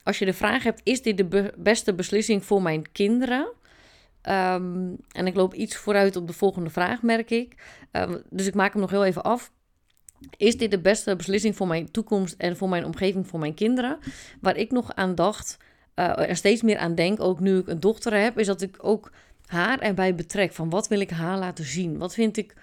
als 0.02 0.18
je 0.18 0.24
de 0.24 0.32
vraag 0.32 0.62
hebt: 0.62 0.80
is 0.84 1.02
dit 1.02 1.16
de 1.16 1.52
beste 1.56 1.94
beslissing 1.94 2.44
voor 2.44 2.62
mijn 2.62 2.92
kinderen? 2.92 3.52
Ehm, 4.22 4.94
en 5.12 5.26
ik 5.26 5.34
loop 5.34 5.54
iets 5.54 5.76
vooruit 5.76 6.16
op 6.16 6.26
de 6.26 6.32
volgende 6.32 6.70
vraag, 6.70 7.02
merk 7.02 7.30
ik. 7.30 7.54
Ehm, 7.90 8.18
dus 8.30 8.46
ik 8.46 8.54
maak 8.54 8.72
hem 8.72 8.80
nog 8.80 8.90
heel 8.90 9.04
even 9.04 9.22
af. 9.22 9.52
Is 10.36 10.56
dit 10.56 10.70
de 10.70 10.80
beste 10.80 11.16
beslissing 11.16 11.56
voor 11.56 11.66
mijn 11.66 11.90
toekomst 11.90 12.34
en 12.38 12.56
voor 12.56 12.68
mijn 12.68 12.84
omgeving, 12.84 13.26
voor 13.26 13.38
mijn 13.38 13.54
kinderen? 13.54 13.98
Waar 14.40 14.56
ik 14.56 14.70
nog 14.70 14.94
aan 14.94 15.14
dacht 15.14 15.56
uh, 15.96 16.28
en 16.28 16.36
steeds 16.36 16.62
meer 16.62 16.78
aan 16.78 16.94
denk, 16.94 17.20
ook 17.20 17.40
nu 17.40 17.58
ik 17.58 17.68
een 17.68 17.80
dochter 17.80 18.22
heb, 18.22 18.38
is 18.38 18.46
dat 18.46 18.62
ik 18.62 18.76
ook 18.80 19.10
haar 19.46 19.78
erbij 19.78 20.14
betrek. 20.14 20.52
Van 20.52 20.70
wat 20.70 20.88
wil 20.88 21.00
ik 21.00 21.10
haar 21.10 21.38
laten 21.38 21.64
zien? 21.64 21.98
Wat 21.98 22.14
vind 22.14 22.36
ik 22.36 22.54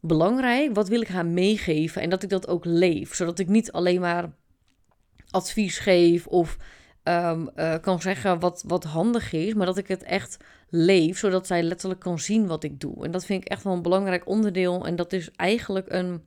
belangrijk? 0.00 0.74
Wat 0.74 0.88
wil 0.88 1.00
ik 1.00 1.08
haar 1.08 1.26
meegeven? 1.26 2.02
En 2.02 2.10
dat 2.10 2.22
ik 2.22 2.28
dat 2.28 2.48
ook 2.48 2.64
leef, 2.64 3.14
zodat 3.14 3.38
ik 3.38 3.48
niet 3.48 3.72
alleen 3.72 4.00
maar 4.00 4.32
advies 5.30 5.78
geef 5.78 6.26
of 6.26 6.56
um, 7.04 7.50
uh, 7.56 7.74
kan 7.80 8.00
zeggen 8.00 8.40
wat, 8.40 8.64
wat 8.66 8.84
handig 8.84 9.32
is, 9.32 9.54
maar 9.54 9.66
dat 9.66 9.78
ik 9.78 9.88
het 9.88 10.02
echt 10.02 10.36
leef, 10.68 11.18
zodat 11.18 11.46
zij 11.46 11.62
letterlijk 11.62 12.00
kan 12.00 12.18
zien 12.18 12.46
wat 12.46 12.64
ik 12.64 12.80
doe. 12.80 13.04
En 13.04 13.10
dat 13.10 13.24
vind 13.24 13.42
ik 13.42 13.48
echt 13.48 13.62
wel 13.62 13.72
een 13.72 13.82
belangrijk 13.82 14.28
onderdeel. 14.28 14.86
En 14.86 14.96
dat 14.96 15.12
is 15.12 15.30
eigenlijk 15.36 15.92
een, 15.92 16.22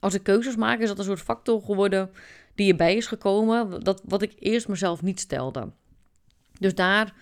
als 0.00 0.14
ik 0.14 0.22
keuzes 0.22 0.56
maak, 0.56 0.78
is 0.78 0.88
dat 0.88 0.98
een 0.98 1.04
soort 1.04 1.20
factor 1.20 1.62
geworden 1.62 2.10
die 2.54 2.70
erbij 2.70 2.96
is 2.96 3.06
gekomen, 3.06 3.84
dat, 3.84 4.02
wat 4.04 4.22
ik 4.22 4.34
eerst 4.38 4.68
mezelf 4.68 5.02
niet 5.02 5.20
stelde. 5.20 5.72
Dus 6.58 6.74
daar 6.74 7.14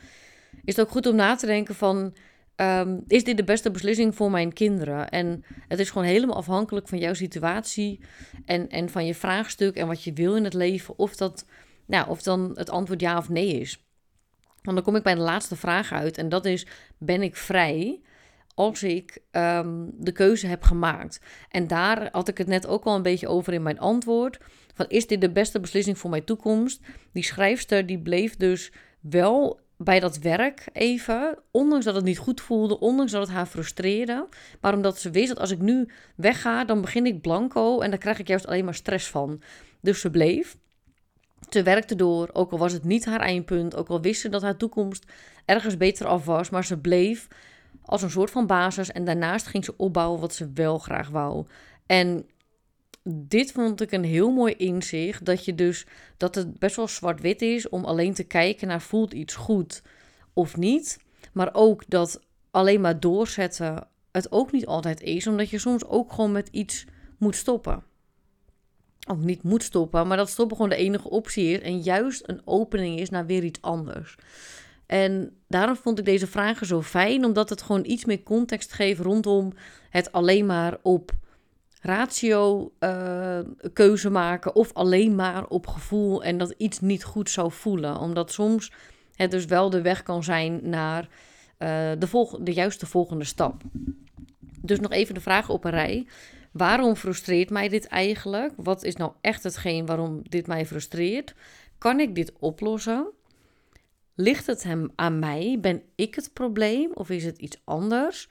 is 0.65 0.77
het 0.77 0.87
ook 0.87 0.93
goed 0.93 1.07
om 1.07 1.15
na 1.15 1.35
te 1.35 1.47
denken 1.47 1.75
van, 1.75 2.15
um, 2.57 3.03
is 3.07 3.25
dit 3.25 3.37
de 3.37 3.45
beste 3.45 3.71
beslissing 3.71 4.15
voor 4.15 4.31
mijn 4.31 4.53
kinderen? 4.53 5.09
En 5.09 5.45
het 5.69 5.79
is 5.79 5.91
gewoon 5.91 6.07
helemaal 6.07 6.37
afhankelijk 6.37 6.89
van 6.89 6.99
jouw 6.99 7.15
situatie 7.15 8.01
en, 8.45 8.69
en 8.69 8.91
van 8.91 9.07
je 9.07 9.15
vraagstuk 9.15 9.77
en 9.77 9.87
wat 9.87 10.03
je 10.03 10.13
wil 10.13 10.37
in 10.37 10.45
het 10.45 10.55
leven, 10.55 10.99
of 10.99 11.17
dat 11.17 11.45
nou, 11.87 12.09
of 12.09 12.23
dan 12.23 12.53
het 12.55 12.71
antwoord 12.71 13.01
ja 13.01 13.19
of 13.19 13.29
nee 13.29 13.61
is. 13.61 13.85
Want 14.63 14.77
dan 14.77 14.85
kom 14.85 14.97
ik 14.97 15.03
bij 15.03 15.15
de 15.15 15.21
laatste 15.21 15.57
vraag 15.57 15.93
uit 15.93 16.19
en 16.19 16.29
dat 16.29 16.45
is: 16.45 16.67
ben 16.99 17.23
ik 17.23 17.37
vrij 17.37 18.01
als 18.55 18.83
ik 18.83 19.19
um, 19.33 19.91
de 19.99 20.13
keuze 20.13 20.47
heb 20.47 20.63
gemaakt? 20.63 21.21
En 21.49 21.67
daar 21.67 22.09
had 22.13 22.29
ik 22.29 22.39
het 22.39 22.47
net 22.47 22.67
ook 22.67 22.85
al 22.85 22.97
een 22.97 23.03
beetje 23.03 23.29
over 23.29 23.53
in 23.53 23.63
mijn 23.63 23.79
antwoord. 23.79 24.39
Van 24.73 24.87
is 24.89 25.07
dit 25.07 25.21
de 25.21 25.31
beste 25.31 25.61
beslissing 25.61 25.99
voor 25.99 26.11
mijn 26.11 26.25
toekomst? 26.25 26.81
Die 27.13 27.25
schrijfster 27.25 27.87
die 27.87 27.99
bleef 27.99 28.37
dus 28.37 28.73
wel 29.01 29.61
bij 29.77 30.01
dat 30.01 30.19
werk 30.19 30.69
even, 30.73 31.39
ondanks 31.51 31.85
dat 31.85 31.95
het 31.95 32.05
niet 32.05 32.19
goed 32.19 32.41
voelde, 32.41 32.81
ondanks 32.81 33.13
dat 33.13 33.23
het 33.23 33.31
haar 33.31 33.47
frustreerde, 33.47 34.29
maar 34.61 34.75
omdat 34.75 34.99
ze 34.99 35.11
wist 35.11 35.29
dat 35.29 35.39
als 35.39 35.51
ik 35.51 35.59
nu 35.59 35.89
wegga, 36.17 36.65
dan 36.65 36.81
begin 36.81 37.07
ik 37.07 37.21
blanco 37.21 37.81
en 37.81 37.91
daar 37.91 37.99
krijg 37.99 38.19
ik 38.19 38.29
juist 38.29 38.47
alleen 38.47 38.65
maar 38.65 38.75
stress 38.75 39.11
van. 39.11 39.43
Dus 39.81 40.01
ze 40.01 40.11
bleef. 40.11 40.57
Ze 41.51 41.63
werkte 41.63 41.95
door, 41.95 42.31
ook 42.33 42.53
al 42.53 42.59
was 42.59 42.73
het 42.73 42.85
niet 42.85 43.05
haar 43.05 43.21
eindpunt, 43.21 43.77
ook 43.77 43.89
al 43.89 44.01
wist 44.01 44.21
ze 44.21 44.29
dat 44.29 44.43
haar 44.43 44.57
toekomst 44.57 45.05
ergens 45.45 45.77
beter 45.77 46.07
af 46.07 46.25
was, 46.25 46.51
maar 46.51 46.65
ze 46.65 46.79
bleef 46.79 47.29
als 47.85 48.03
een 48.03 48.11
soort 48.11 48.31
van 48.31 48.47
basis 48.47 48.93
en 48.93 49.05
daarnaast 49.05 49.47
ging 49.47 49.65
ze 49.65 49.77
opbouwen 49.77 50.21
wat 50.21 50.35
ze 50.35 50.51
wel 50.55 50.79
graag 50.79 51.09
wou. 51.09 51.47
En 51.87 52.27
dit 53.05 53.53
vond 53.53 53.81
ik 53.81 53.93
een 53.93 54.05
heel 54.05 54.31
mooi 54.31 54.55
inzicht, 54.55 55.25
dat 55.25 55.45
je 55.45 55.55
dus 55.55 55.87
dat 56.17 56.35
het 56.35 56.59
best 56.59 56.77
wel 56.77 56.89
zwart-wit 56.89 57.43
is 57.43 57.69
om 57.69 57.85
alleen 57.85 58.15
te 58.15 58.25
kijken 58.25 58.69
naar 58.69 58.83
voelt 58.83 59.13
iets 59.13 59.35
goed 59.35 59.83
of 60.33 60.57
niet, 60.57 60.99
maar 61.33 61.51
ook 61.53 61.85
dat 61.89 62.21
alleen 62.51 62.81
maar 62.81 63.01
doorzetten 63.01 63.87
het 64.13 64.33
ook 64.33 64.53
niet 64.53 64.67
altijd 64.67 65.01
is, 65.01 65.27
omdat 65.27 65.51
je 65.51 65.59
soms 65.59 65.85
ook 65.85 66.13
gewoon 66.13 66.33
met 66.33 66.49
iets 66.49 66.87
moet 67.19 67.37
stoppen 67.37 67.85
of 69.09 69.19
niet 69.19 69.43
moet 69.43 69.63
stoppen, 69.63 70.07
maar 70.07 70.17
dat 70.17 70.29
stoppen 70.29 70.57
gewoon 70.57 70.71
de 70.71 70.77
enige 70.77 71.11
optie 71.11 71.51
is 71.51 71.61
en 71.61 71.81
juist 71.81 72.29
een 72.29 72.41
opening 72.45 72.99
is 72.99 73.11
naar 73.11 73.27
weer 73.27 73.45
iets 73.45 73.61
anders. 73.61 74.17
En 74.87 75.37
daarom 75.49 75.77
vond 75.77 75.99
ik 75.99 76.05
deze 76.05 76.27
vragen 76.27 76.67
zo 76.67 76.83
fijn, 76.83 77.25
omdat 77.25 77.49
het 77.49 77.63
gewoon 77.63 77.85
iets 77.85 78.05
meer 78.05 78.23
context 78.23 78.73
geeft 78.73 79.01
rondom 79.01 79.53
het 79.91 80.13
alleen 80.13 80.47
maar 80.47 80.79
op 80.83 81.13
ratio 81.83 82.73
uh, 82.81 83.39
keuze 83.73 84.11
maken 84.11 84.55
of 84.55 84.73
alleen 84.73 85.15
maar 85.15 85.47
op 85.47 85.67
gevoel 85.67 86.23
en 86.23 86.39
dat 86.39 86.55
iets 86.57 86.81
niet 86.81 87.05
goed 87.05 87.31
zou 87.31 87.53
voelen. 87.53 87.99
Omdat 87.99 88.33
soms 88.33 88.73
het 89.15 89.31
dus 89.31 89.45
wel 89.45 89.71
de 89.71 89.83
weg 89.83 90.03
kan 90.03 90.25
zijn 90.25 90.61
naar 90.63 91.03
uh, 91.03 91.69
de, 91.99 92.39
de 92.41 92.53
juiste 92.53 92.87
volgende 92.87 93.25
stap. 93.25 93.63
Dus 94.61 94.81
nog 94.81 94.91
even 94.91 95.15
de 95.15 95.21
vragen 95.21 95.55
op 95.55 95.65
een 95.65 95.71
rij. 95.71 96.07
Waarom 96.53 96.97
frustreert 96.97 97.51
mij 97.51 97.69
dit 97.69 97.87
eigenlijk? 97.87 98.53
Wat 98.57 98.85
is 98.85 98.97
nou 98.97 99.13
echt 99.21 99.43
hetgeen 99.43 99.87
waarom 99.87 100.21
dit 100.29 100.47
mij 100.47 100.67
frustreert? 100.67 101.35
Kan 101.79 102.01
ik 102.01 102.15
dit 102.15 102.33
oplossen? 102.39 103.11
Ligt 104.15 104.47
het 104.47 104.63
hem 104.63 104.91
aan 104.95 105.19
mij? 105.19 105.59
Ben 105.61 105.83
ik 105.95 106.15
het 106.15 106.33
probleem 106.33 106.91
of 106.95 107.11
is 107.11 107.25
het 107.25 107.39
iets 107.39 107.61
anders? 107.65 108.29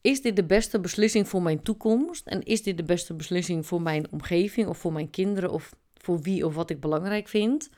Is 0.00 0.22
dit 0.22 0.36
de 0.36 0.44
beste 0.44 0.80
beslissing 0.80 1.28
voor 1.28 1.42
mijn 1.42 1.62
toekomst? 1.62 2.26
En 2.26 2.42
is 2.42 2.62
dit 2.62 2.76
de 2.76 2.82
beste 2.82 3.14
beslissing 3.14 3.66
voor 3.66 3.82
mijn 3.82 4.12
omgeving 4.12 4.68
of 4.68 4.78
voor 4.78 4.92
mijn 4.92 5.10
kinderen 5.10 5.50
of 5.50 5.74
voor 5.94 6.20
wie 6.20 6.46
of 6.46 6.54
wat 6.54 6.70
ik 6.70 6.80
belangrijk 6.80 7.28
vind? 7.28 7.70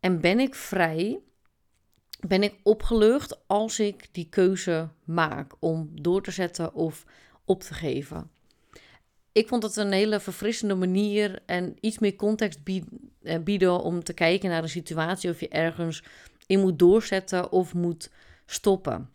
En 0.00 0.20
ben 0.20 0.40
ik 0.40 0.54
vrij? 0.54 1.18
Ben 2.26 2.42
ik 2.42 2.54
opgelucht 2.62 3.38
als 3.46 3.80
ik 3.80 4.08
die 4.12 4.28
keuze 4.28 4.88
maak 5.04 5.52
om 5.58 5.90
door 5.92 6.22
te 6.22 6.30
zetten 6.30 6.74
of 6.74 7.04
op 7.44 7.62
te 7.62 7.74
geven. 7.74 8.30
Ik 9.32 9.48
vond 9.48 9.62
het 9.62 9.76
een 9.76 9.92
hele 9.92 10.20
verfrissende 10.20 10.74
manier 10.74 11.42
en 11.46 11.76
iets 11.80 11.98
meer 11.98 12.16
context 12.16 12.60
eh, 13.22 13.38
bieden 13.38 13.80
om 13.80 14.04
te 14.04 14.12
kijken 14.12 14.50
naar 14.50 14.62
een 14.62 14.68
situatie 14.68 15.30
of 15.30 15.40
je 15.40 15.48
ergens 15.48 16.02
in 16.46 16.60
moet 16.60 16.78
doorzetten 16.78 17.52
of 17.52 17.74
moet 17.74 18.10
stoppen. 18.46 19.10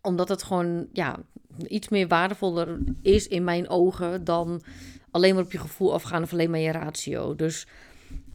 Omdat 0.00 0.28
het 0.28 0.42
gewoon 0.42 0.88
ja, 0.92 1.24
iets 1.66 1.88
meer 1.88 2.08
waardevoller 2.08 2.78
is 3.02 3.28
in 3.28 3.44
mijn 3.44 3.68
ogen 3.68 4.24
dan 4.24 4.62
alleen 5.10 5.34
maar 5.34 5.44
op 5.44 5.52
je 5.52 5.58
gevoel 5.58 5.92
afgaan 5.92 6.22
of 6.22 6.32
alleen 6.32 6.50
maar 6.50 6.60
je 6.60 6.72
ratio. 6.72 7.36
Dus 7.36 7.66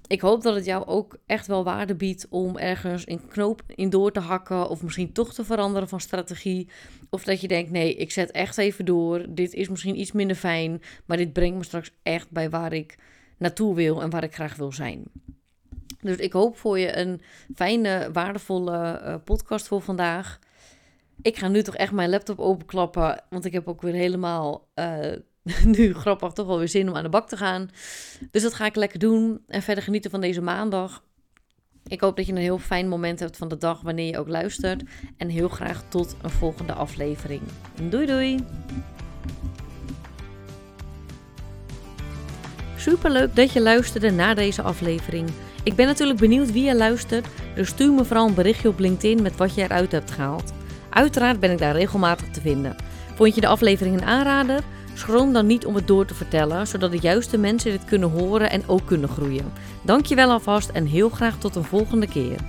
ik 0.08 0.22
hoop 0.22 0.44
dat 0.44 0.56
het 0.56 0.66
jou 0.66 0.86
ook 0.86 1.18
echt 1.26 1.48
wel 1.48 1.64
waarde 1.64 1.96
biedt 1.96 2.28
om 2.30 2.58
ergens 2.58 3.08
een 3.08 3.28
knoop 3.28 3.62
in 3.68 3.90
door 3.90 4.12
te 4.12 4.20
hakken. 4.20 4.70
Of 4.70 4.84
misschien 4.84 5.12
toch 5.12 5.34
te 5.34 5.46
veranderen 5.46 5.88
van 5.88 6.00
strategie. 6.00 6.70
Of 7.10 7.24
dat 7.24 7.42
je 7.42 7.48
denkt: 7.48 7.72
nee, 7.72 7.96
ik 7.96 8.12
zet 8.12 8.32
echt 8.32 8.58
even 8.58 8.86
door. 8.86 9.26
Dit 9.30 9.54
is 9.54 9.70
misschien 9.70 10.00
iets 10.00 10.12
minder 10.12 10.36
fijn. 10.36 10.82
Maar 11.06 11.18
dit 11.18 11.34
brengt 11.34 11.58
me 11.58 11.64
straks 11.64 11.92
echt 12.04 12.32
bij 12.32 12.50
waar 12.50 12.74
ik 12.74 12.98
naartoe 13.38 13.76
wil 13.76 14.02
en 14.02 14.10
waar 14.10 14.24
ik 14.24 14.34
graag 14.34 14.56
wil 14.56 14.72
zijn. 14.72 15.04
Dus 16.02 16.18
ik 16.18 16.34
hoop 16.34 16.58
voor 16.58 16.80
je 16.80 16.98
een 16.98 17.22
fijne, 17.56 18.10
waardevolle 18.14 19.02
uh, 19.04 19.16
podcast 19.24 19.68
voor 19.68 19.82
vandaag. 19.82 20.40
Ik 21.24 21.38
ga 21.38 21.48
nu 21.48 21.64
toch 21.64 21.76
echt 21.76 21.92
mijn 21.92 22.10
laptop 22.10 22.40
openklappen. 22.40 23.24
Want 23.30 23.46
ik 23.46 23.54
heb 23.54 23.68
ook 23.68 23.82
weer 23.82 23.94
helemaal. 23.94 24.68
Uh, 24.76 24.98
nu 25.78 25.94
grappig 25.94 26.32
toch 26.32 26.48
wel 26.48 26.58
weer 26.58 26.68
zin 26.68 26.90
om 26.90 26.96
aan 26.96 27.04
de 27.04 27.10
bak 27.10 27.28
te 27.28 27.38
gaan. 27.38 27.70
Dus 28.32 28.42
dat 28.42 28.54
ga 28.54 28.66
ik 28.66 28.76
lekker 28.76 29.00
doen. 29.00 29.42
En 29.48 29.62
verder 29.62 29.84
genieten 29.84 30.12
van 30.12 30.22
deze 30.22 30.42
maandag. 30.42 31.04
Ik 31.88 32.02
hoop 32.02 32.16
dat 32.16 32.26
je 32.26 32.32
een 32.32 32.38
heel 32.38 32.58
fijn 32.58 32.88
moment 32.88 33.20
hebt 33.20 33.38
van 33.38 33.48
de 33.48 33.58
dag 33.58 33.82
wanneer 33.82 34.12
je 34.12 34.20
ook 34.20 34.28
luistert. 34.28 34.84
En 35.18 35.30
heel 35.30 35.50
graag 35.50 35.84
tot 35.90 36.16
een 36.22 36.30
volgende 36.30 36.74
aflevering. 36.74 37.42
Doei 37.90 38.06
doei! 38.06 38.46
Super 42.78 43.12
leuk 43.12 43.36
dat 43.36 43.52
je 43.52 43.62
luisterde 43.62 44.12
naar 44.12 44.36
deze 44.36 44.62
aflevering. 44.62 45.30
Ik 45.64 45.76
ben 45.76 45.86
natuurlijk 45.86 46.20
benieuwd 46.20 46.52
wie 46.52 46.64
je 46.64 46.76
luistert, 46.76 47.28
dus 47.56 47.68
stuur 47.68 47.92
me 47.92 48.06
vooral 48.06 48.28
een 48.28 48.34
berichtje 48.34 48.70
op 48.70 48.80
LinkedIn 48.80 49.22
met 49.22 49.36
wat 49.36 49.56
je 49.56 49.62
eruit 49.62 49.92
hebt 49.92 50.12
gehaald. 50.12 50.54
Uiteraard 50.94 51.40
ben 51.40 51.52
ik 51.52 51.58
daar 51.58 51.76
regelmatig 51.76 52.30
te 52.30 52.42
vinden. 52.42 52.76
Vond 53.16 53.36
je 53.36 53.42
de 53.42 53.48
aflevering 53.48 53.96
een 53.96 54.08
aanrader? 54.08 54.60
Schroom 54.94 55.34
dan 55.34 55.46
niet 55.46 55.66
om 55.66 55.76
het 55.76 55.88
door 55.88 56.06
te 56.06 56.14
vertellen, 56.14 56.68
zodat 56.68 56.92
de 56.92 57.00
juiste 57.00 57.38
mensen 57.38 57.72
dit 57.72 57.86
kunnen 57.86 58.10
horen 58.10 58.50
en 58.50 58.64
ook 58.68 58.86
kunnen 58.86 59.10
groeien. 59.10 59.54
Dankjewel 59.82 60.32
alvast 60.32 60.70
en 60.70 60.86
heel 60.86 61.10
graag 61.10 61.38
tot 61.38 61.56
een 61.56 61.64
volgende 61.64 62.08
keer. 62.08 62.40